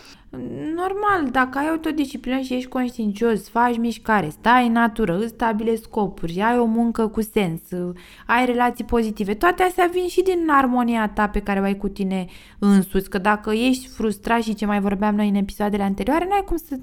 Normal, 0.75 1.31
dacă 1.31 1.59
ai 1.59 1.69
autodisciplină 1.69 2.41
și 2.41 2.55
ești 2.55 2.69
conștiincios, 2.69 3.49
faci 3.49 3.79
mișcare, 3.79 4.29
stai 4.29 4.67
în 4.67 4.73
natură, 4.73 5.19
îți 5.19 5.29
stabilești 5.29 5.83
scopuri, 5.83 6.41
ai 6.41 6.59
o 6.59 6.65
muncă 6.65 7.09
cu 7.09 7.23
sens, 7.23 7.61
ai 8.27 8.47
relații 8.47 8.85
pozitive, 8.85 9.35
toate 9.35 9.63
astea 9.63 9.89
vin 9.93 10.07
și 10.07 10.23
din 10.23 10.47
armonia 10.51 11.09
ta 11.09 11.29
pe 11.29 11.41
care 11.41 11.61
o 11.61 11.63
ai 11.63 11.77
cu 11.77 11.89
tine 11.89 12.27
însuți, 12.59 13.11
că 13.11 13.19
dacă 13.19 13.53
ești 13.53 13.89
frustrat 13.89 14.43
și 14.43 14.55
ce 14.55 14.67
mai 14.67 14.81
vorbeam 14.81 15.15
noi 15.15 15.29
în 15.29 15.35
episoadele 15.35 15.83
anterioare, 15.83 16.27
n-ai 16.29 16.45
cum 16.47 16.57
să 16.57 16.79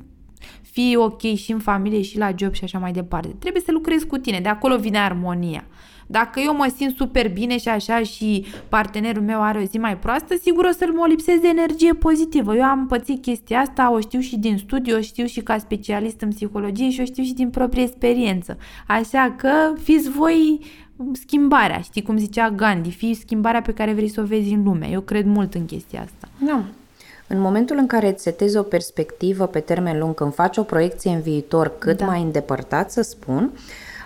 fii 0.73 0.95
ok 0.95 1.21
și 1.21 1.51
în 1.51 1.59
familie 1.59 2.01
și 2.01 2.17
la 2.17 2.31
job 2.36 2.53
și 2.53 2.63
așa 2.63 2.77
mai 2.77 2.91
departe. 2.91 3.36
Trebuie 3.39 3.62
să 3.65 3.71
lucrezi 3.71 4.07
cu 4.07 4.17
tine, 4.17 4.39
de 4.39 4.49
acolo 4.49 4.77
vine 4.77 4.97
armonia. 4.97 5.63
Dacă 6.07 6.39
eu 6.39 6.55
mă 6.55 6.71
simt 6.75 6.95
super 6.95 7.31
bine 7.31 7.57
și 7.57 7.69
așa 7.69 7.99
și 7.99 8.45
partenerul 8.69 9.23
meu 9.23 9.41
are 9.41 9.59
o 9.59 9.63
zi 9.63 9.77
mai 9.77 9.97
proastă, 9.97 10.36
sigur 10.41 10.65
o 10.65 10.71
să-l 10.71 10.93
mă 10.93 11.05
lipsesc 11.07 11.41
de 11.41 11.47
energie 11.47 11.93
pozitivă. 11.93 12.55
Eu 12.55 12.63
am 12.63 12.88
pățit 12.88 13.21
chestia 13.21 13.59
asta, 13.59 13.91
o 13.91 13.99
știu 13.99 14.19
și 14.19 14.38
din 14.38 14.57
studiu, 14.57 14.97
o 14.97 15.01
știu 15.01 15.25
și 15.25 15.41
ca 15.41 15.57
specialist 15.57 16.21
în 16.21 16.29
psihologie 16.29 16.89
și 16.89 17.01
o 17.01 17.05
știu 17.05 17.23
și 17.23 17.33
din 17.33 17.49
proprie 17.49 17.83
experiență. 17.83 18.57
Așa 18.88 19.36
că 19.38 19.73
fiți 19.83 20.09
voi 20.09 20.59
schimbarea, 21.12 21.79
știi 21.79 22.01
cum 22.01 22.17
zicea 22.17 22.49
Gandhi, 22.49 22.91
fii 22.91 23.13
schimbarea 23.13 23.62
pe 23.62 23.73
care 23.73 23.93
vrei 23.93 24.09
să 24.09 24.21
o 24.21 24.25
vezi 24.25 24.53
în 24.53 24.63
lume. 24.63 24.89
Eu 24.91 25.01
cred 25.01 25.25
mult 25.25 25.53
în 25.53 25.65
chestia 25.65 26.01
asta. 26.01 26.29
Da. 26.45 26.63
În 27.34 27.39
momentul 27.39 27.78
în 27.78 27.88
care 27.88 28.08
îți 28.08 28.24
setezi 28.24 28.58
o 28.58 28.62
perspectivă 28.62 29.48
pe 29.48 29.60
termen 29.60 30.00
lung, 30.00 30.13
când 30.15 30.34
faci 30.34 30.58
o 30.58 30.63
proiecție 30.63 31.12
în 31.12 31.22
viitor 31.22 31.72
cât 31.78 31.98
da. 31.98 32.06
mai 32.06 32.22
îndepărtat, 32.22 32.91
să 32.91 33.02
spun, 33.02 33.52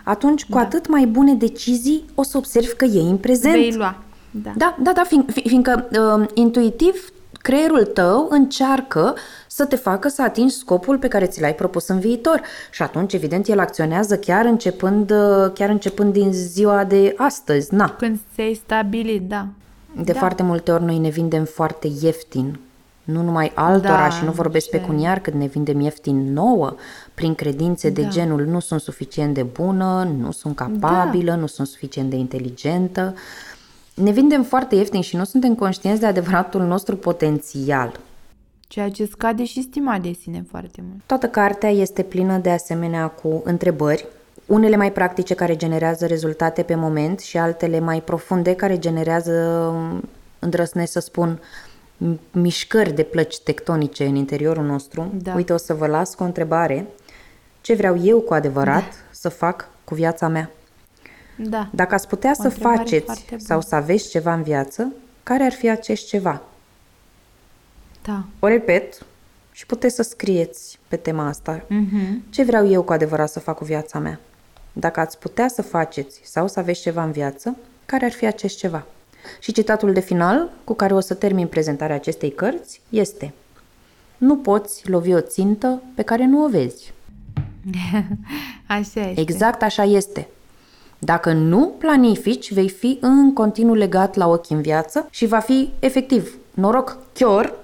atunci 0.03 0.45
cu 0.45 0.57
da. 0.57 0.59
atât 0.59 0.87
mai 0.87 1.05
bune 1.05 1.33
decizii 1.33 2.05
o 2.15 2.23
să 2.23 2.37
observi 2.37 2.73
că 2.73 2.85
e 2.85 2.99
în 2.99 3.17
prezent. 3.17 3.53
Vei 3.53 3.73
lua. 3.75 3.95
Da, 4.31 4.53
da, 4.57 4.77
da, 4.81 4.91
da 4.93 5.03
fiind, 5.03 5.31
fiindcă 5.31 5.87
uh, 5.91 6.27
intuitiv 6.33 7.11
creierul 7.41 7.85
tău 7.85 8.27
încearcă 8.29 9.15
să 9.47 9.65
te 9.65 9.75
facă 9.75 10.07
să 10.07 10.21
atingi 10.21 10.53
scopul 10.53 10.97
pe 10.97 11.07
care 11.07 11.25
ți 11.25 11.41
l-ai 11.41 11.55
propus 11.55 11.87
în 11.87 11.99
viitor. 11.99 12.41
Și 12.71 12.81
atunci, 12.81 13.13
evident, 13.13 13.47
el 13.47 13.59
acționează 13.59 14.17
chiar 14.17 14.45
începând, 14.45 15.11
uh, 15.11 15.51
chiar 15.53 15.69
începând 15.69 16.13
din 16.13 16.31
ziua 16.31 16.83
de 16.83 17.13
astăzi. 17.17 17.73
Na. 17.73 17.95
Când 17.97 18.19
se 18.35 18.53
stabilit, 18.53 19.29
da. 19.29 19.47
De 19.95 20.11
da. 20.11 20.19
foarte 20.19 20.43
multe 20.43 20.71
ori 20.71 20.83
noi 20.83 20.97
ne 20.97 21.09
vindem 21.09 21.43
foarte 21.43 21.87
ieftin 22.01 22.59
nu 23.07 23.21
numai 23.21 23.51
altora 23.55 24.07
da, 24.07 24.09
și 24.09 24.23
nu 24.23 24.31
vorbesc 24.31 24.69
ce... 24.69 24.77
pecuniar 24.77 25.19
cât 25.19 25.33
ne 25.33 25.45
vindem 25.45 25.79
ieftin 25.79 26.33
nouă 26.33 26.75
prin 27.13 27.35
credințe 27.35 27.89
de 27.89 28.01
da. 28.01 28.07
genul 28.07 28.45
nu 28.45 28.59
sunt 28.59 28.81
suficient 28.81 29.33
de 29.33 29.43
bună, 29.43 30.09
nu 30.17 30.31
sunt 30.31 30.55
capabilă, 30.55 31.31
da. 31.31 31.37
nu 31.37 31.45
sunt 31.45 31.67
suficient 31.67 32.09
de 32.09 32.15
inteligentă. 32.15 33.15
Ne 33.93 34.11
vindem 34.11 34.43
foarte 34.43 34.75
ieftin 34.75 35.01
și 35.01 35.15
nu 35.15 35.23
suntem 35.23 35.55
conștienți 35.55 35.99
de 35.99 36.05
adevăratul 36.05 36.61
nostru 36.61 36.95
potențial. 36.95 37.99
Ceea 38.67 38.89
ce 38.89 39.05
scade 39.05 39.45
și 39.45 39.61
stima 39.61 39.99
de 39.99 40.11
sine 40.21 40.45
foarte 40.49 40.83
mult. 40.89 41.01
Toată 41.05 41.27
cartea 41.27 41.69
este 41.69 42.01
plină 42.01 42.37
de 42.37 42.49
asemenea 42.49 43.07
cu 43.07 43.41
întrebări, 43.45 44.05
unele 44.45 44.75
mai 44.75 44.91
practice 44.91 45.33
care 45.33 45.55
generează 45.55 46.05
rezultate 46.05 46.61
pe 46.61 46.75
moment 46.75 47.19
și 47.19 47.37
altele 47.37 47.79
mai 47.79 48.01
profunde 48.01 48.55
care 48.55 48.79
generează, 48.79 49.73
îndrăsnesc 50.39 50.91
să 50.91 50.99
spun, 50.99 51.39
mișcări 52.31 52.91
de 52.93 53.03
plăci 53.03 53.39
tectonice 53.39 54.05
în 54.05 54.15
interiorul 54.15 54.65
nostru. 54.65 55.13
Da. 55.21 55.33
Uite, 55.33 55.53
o 55.53 55.57
să 55.57 55.73
vă 55.73 55.87
las 55.87 56.15
cu 56.15 56.23
o 56.23 56.25
întrebare. 56.25 56.87
Ce 57.61 57.73
vreau 57.73 57.97
eu 58.03 58.19
cu 58.19 58.33
adevărat 58.33 58.83
da. 58.83 58.95
să 59.11 59.29
fac 59.29 59.69
cu 59.83 59.95
viața 59.95 60.27
mea? 60.27 60.51
Da. 61.37 61.69
Dacă 61.73 61.93
ați 61.93 62.07
putea 62.07 62.31
o 62.37 62.41
să 62.41 62.49
faceți 62.49 63.25
sau 63.37 63.61
să 63.61 63.75
aveți 63.75 64.09
ceva 64.09 64.33
în 64.33 64.43
viață, 64.43 64.93
care 65.23 65.43
ar 65.43 65.51
fi 65.51 65.69
acest 65.69 66.07
ceva? 66.07 66.41
Da. 68.03 68.23
O 68.39 68.47
repet 68.47 69.05
și 69.51 69.65
puteți 69.65 69.95
să 69.95 70.01
scrieți 70.01 70.79
pe 70.87 70.95
tema 70.95 71.27
asta. 71.27 71.59
Uh-huh. 71.59 72.29
Ce 72.29 72.43
vreau 72.43 72.69
eu 72.69 72.81
cu 72.81 72.91
adevărat 72.91 73.29
să 73.29 73.39
fac 73.39 73.57
cu 73.57 73.65
viața 73.65 73.99
mea? 73.99 74.19
Dacă 74.73 74.99
ați 74.99 75.19
putea 75.19 75.47
să 75.47 75.61
faceți 75.61 76.21
sau 76.23 76.47
să 76.47 76.59
aveți 76.59 76.81
ceva 76.81 77.03
în 77.03 77.11
viață, 77.11 77.57
care 77.85 78.05
ar 78.05 78.11
fi 78.11 78.25
acest 78.25 78.57
ceva? 78.57 78.85
Și 79.39 79.51
citatul 79.51 79.93
de 79.93 79.99
final, 79.99 80.49
cu 80.63 80.73
care 80.73 80.93
o 80.93 80.99
să 80.99 81.13
termin 81.13 81.47
prezentarea 81.47 81.95
acestei 81.95 82.31
cărți, 82.31 82.81
este 82.89 83.33
Nu 84.17 84.37
poți 84.37 84.89
lovi 84.89 85.13
o 85.13 85.19
țintă 85.19 85.81
pe 85.95 86.01
care 86.01 86.25
nu 86.25 86.43
o 86.43 86.47
vezi. 86.47 86.93
așa 88.67 89.09
este. 89.09 89.21
Exact 89.21 89.61
așa 89.61 89.83
este. 89.83 90.27
Dacă 90.99 91.31
nu 91.31 91.73
planifici, 91.77 92.53
vei 92.53 92.69
fi 92.69 92.97
în 93.01 93.33
continuu 93.33 93.73
legat 93.73 94.15
la 94.15 94.27
ochi 94.27 94.49
în 94.49 94.61
viață 94.61 95.07
și 95.09 95.25
va 95.25 95.39
fi 95.39 95.69
efectiv 95.79 96.37
noroc 96.53 96.97
chior 97.13 97.55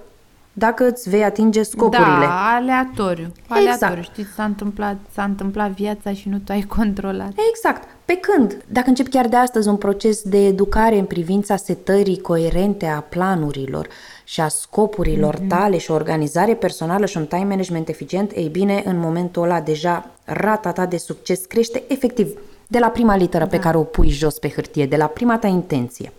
dacă 0.54 0.88
îți 0.88 1.10
vei 1.10 1.24
atinge 1.24 1.64
scopurile. 1.64 2.26
Da, 2.26 2.56
aleatoriu. 2.56 3.32
Aleatoriu. 3.48 3.98
Exact. 3.98 4.04
Știi, 4.04 4.28
s-a 4.36 4.44
întâmplat, 4.44 4.96
s-a 5.14 5.24
întâmplat 5.24 5.72
viața 5.72 6.14
și 6.14 6.30
nu 6.30 6.38
tu 6.38 6.52
ai 6.52 6.62
controlat. 6.78 7.32
Exact. 7.50 7.88
Pe 8.06 8.14
când, 8.14 8.58
dacă 8.68 8.90
începi 8.90 9.10
chiar 9.10 9.28
de 9.28 9.36
astăzi 9.36 9.68
un 9.68 9.76
proces 9.76 10.22
de 10.22 10.46
educare 10.46 10.98
în 10.98 11.06
privința 11.06 11.56
setării 11.56 12.22
coerente 12.22 12.86
a 12.86 13.00
planurilor 13.00 13.88
și 14.24 14.42
a 14.42 14.48
scopurilor 14.48 15.36
mm-hmm. 15.36 15.48
tale 15.48 15.78
și 15.78 15.92
o 15.92 15.94
organizare 15.94 16.54
personală 16.54 17.06
și 17.06 17.18
un 17.18 17.26
time 17.26 17.44
management 17.44 17.90
eficient, 17.90 18.32
ei 18.32 18.48
bine, 18.48 18.82
în 18.86 19.00
momentul 19.00 19.44
ăla 19.44 19.62
deja 19.62 20.10
rata 20.24 20.72
ta 20.72 20.86
de 20.86 20.98
succes 20.98 21.46
crește 21.46 21.84
efectiv 21.88 22.38
de 22.68 22.80
la 22.80 22.88
prima 22.88 23.16
literă 23.16 23.44
da. 23.44 23.50
pe 23.50 23.60
care 23.60 23.78
o 23.78 23.84
pui 23.84 24.10
jos 24.10 24.40
pe 24.40 24.50
hârtie, 24.50 24.86
de 24.86 24.96
la 24.96 25.06
prima 25.06 25.38
ta 25.38 25.48
intenție. 25.48 26.12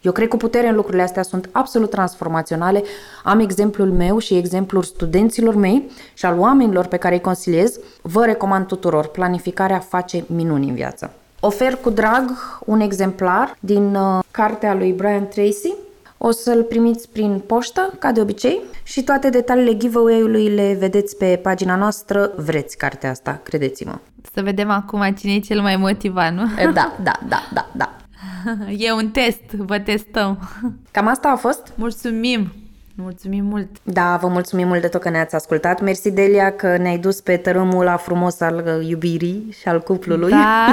Eu 0.00 0.12
cred 0.12 0.28
cu 0.28 0.36
putere 0.36 0.68
în 0.68 0.74
lucrurile 0.74 1.02
astea 1.02 1.22
sunt 1.22 1.48
absolut 1.52 1.90
transformaționale. 1.90 2.82
Am 3.24 3.40
exemplul 3.40 3.90
meu 3.90 4.18
și 4.18 4.36
exemplul 4.36 4.82
studenților 4.82 5.54
mei 5.54 5.90
și 6.14 6.26
al 6.26 6.38
oamenilor 6.38 6.86
pe 6.86 6.96
care 6.96 7.14
îi 7.14 7.20
consiliez. 7.20 7.78
Vă 8.02 8.24
recomand 8.24 8.66
tuturor. 8.66 9.06
Planificarea 9.06 9.78
face 9.78 10.24
minuni 10.26 10.68
în 10.68 10.74
viață. 10.74 11.12
Ofer 11.40 11.76
cu 11.76 11.90
drag 11.90 12.30
un 12.64 12.80
exemplar 12.80 13.56
din 13.60 13.94
uh, 13.94 14.18
cartea 14.30 14.74
lui 14.74 14.92
Brian 14.92 15.28
Tracy. 15.28 15.74
O 16.18 16.30
să-l 16.30 16.62
primiți 16.62 17.08
prin 17.08 17.42
poștă, 17.46 17.92
ca 17.98 18.12
de 18.12 18.20
obicei, 18.20 18.60
și 18.82 19.02
toate 19.02 19.30
detaliile 19.30 19.76
giveaway-ului 19.76 20.48
le 20.48 20.76
vedeți 20.78 21.16
pe 21.16 21.40
pagina 21.42 21.76
noastră. 21.76 22.32
Vreți 22.36 22.76
cartea 22.76 23.10
asta, 23.10 23.40
credeți-mă. 23.42 23.98
Să 24.34 24.42
vedem 24.42 24.70
acum 24.70 25.14
cine 25.18 25.32
e 25.32 25.38
cel 25.38 25.60
mai 25.60 25.76
motivat, 25.76 26.32
nu? 26.32 26.42
Da, 26.72 26.96
da, 27.02 27.12
da, 27.28 27.48
da, 27.52 27.68
da. 27.76 27.96
E 28.86 28.92
un 28.92 29.08
test, 29.08 29.50
vă 29.50 29.78
testăm. 29.78 30.38
Cam 30.92 31.06
asta 31.06 31.28
a 31.28 31.36
fost? 31.36 31.72
Mulțumim! 31.74 32.52
Mulțumim 32.94 33.44
mult! 33.44 33.68
Da, 33.82 34.18
vă 34.20 34.28
mulțumim 34.28 34.66
mult 34.66 34.80
de 34.80 34.88
tot 34.88 35.00
că 35.00 35.10
ne-ați 35.10 35.34
ascultat. 35.34 35.80
Mersi, 35.80 36.10
Delia, 36.10 36.52
că 36.52 36.76
ne-ai 36.76 36.98
dus 36.98 37.20
pe 37.20 37.36
tărâmul 37.36 37.84
la 37.84 37.96
frumos 37.96 38.40
al 38.40 38.64
uh, 38.66 38.88
iubirii 38.88 39.56
și 39.60 39.68
al 39.68 39.80
cuplului. 39.80 40.30
Da, 40.30 40.66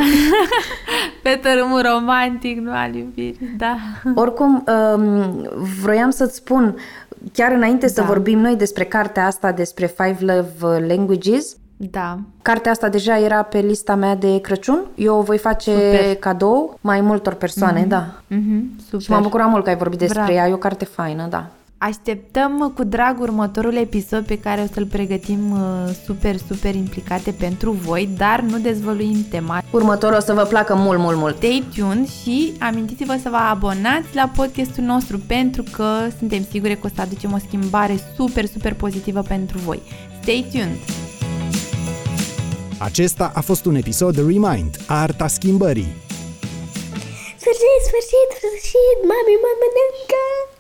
pe 1.24 1.40
tărâmul 1.42 1.82
romantic, 1.94 2.58
nu 2.60 2.72
al 2.72 2.96
iubirii, 2.96 3.56
da. 3.58 3.78
Oricum, 4.16 4.64
um, 4.96 5.50
vroiam 5.82 6.10
să-ți 6.10 6.36
spun, 6.36 6.76
chiar 7.34 7.52
înainte 7.52 7.86
da. 7.86 7.92
să 7.92 8.02
vorbim 8.02 8.40
noi 8.40 8.56
despre 8.56 8.84
cartea 8.84 9.26
asta, 9.26 9.52
despre 9.52 9.86
Five 9.86 10.18
Love 10.20 10.86
Languages, 10.88 11.56
da. 11.78 12.20
Cartea 12.42 12.72
asta 12.72 12.90
deja 12.90 13.20
era 13.20 13.42
pe 13.42 13.60
lista 13.60 13.96
mea 13.96 14.16
de 14.16 14.42
Crăciun. 14.42 14.80
Eu 14.96 15.18
o 15.18 15.22
voi 15.22 15.38
face 15.38 15.72
Super. 15.72 16.16
cadou 16.16 16.78
mai 16.82 17.02
multor 17.02 17.34
persoane, 17.34 17.86
mm-hmm. 17.86 17.88
da. 17.88 18.06
Mm-hmm. 18.06 18.82
Super. 18.84 19.02
Și 19.02 19.12
m-am 19.12 19.22
bucurat 19.22 19.50
mult 19.50 19.64
că 19.64 19.70
ai 19.70 19.78
vorbit 19.78 20.00
despre 20.00 20.22
Bravo. 20.22 20.38
ea. 20.38 20.48
E 20.48 20.54
o 20.54 20.58
carte 20.58 20.86
faină, 20.86 21.28
da. 21.30 21.48
Așteptăm 21.80 22.72
cu 22.76 22.84
drag 22.84 23.20
următorul 23.20 23.76
episod 23.76 24.26
pe 24.26 24.40
care 24.40 24.62
o 24.62 24.74
să-l 24.74 24.86
pregătim 24.86 25.52
uh, 25.52 25.94
super, 26.06 26.36
super 26.48 26.76
implicate 26.76 27.32
pentru 27.32 27.72
voi, 27.72 28.10
dar 28.18 28.40
nu 28.40 28.58
dezvăluim 28.58 29.26
tema. 29.30 29.62
Următorul 29.72 30.18
o 30.18 30.20
să 30.20 30.34
vă 30.34 30.44
placă 30.44 30.76
mult, 30.76 31.00
mult, 31.00 31.18
mult. 31.18 31.36
Stay 31.36 31.64
tuned 31.76 32.08
și 32.08 32.54
amintiți-vă 32.60 33.16
să 33.22 33.30
vă 33.30 33.36
abonați 33.36 34.16
la 34.16 34.32
podcastul 34.36 34.84
nostru 34.84 35.20
pentru 35.28 35.64
că 35.72 35.86
suntem 36.18 36.44
sigure 36.52 36.74
că 36.74 36.82
o 36.84 36.90
să 36.96 37.02
aducem 37.02 37.34
o 37.34 37.38
schimbare 37.38 38.00
super, 38.16 38.46
super 38.46 38.74
pozitivă 38.74 39.22
pentru 39.22 39.58
voi. 39.58 39.82
Stay 40.22 40.46
tuned! 40.52 41.17
Acesta 42.80 43.32
a 43.36 43.42
fost 43.42 43.66
un 43.66 43.76
episod 43.76 44.16
Remind, 44.16 44.78
Arta 44.88 45.28
Schimbării. 45.28 45.96
Sfârșit, 47.38 47.82
sfârșit, 47.88 48.30
sfârșit, 48.38 48.98
mami 49.10 49.36
mă 49.44 49.52
mănâncă! 49.60 50.57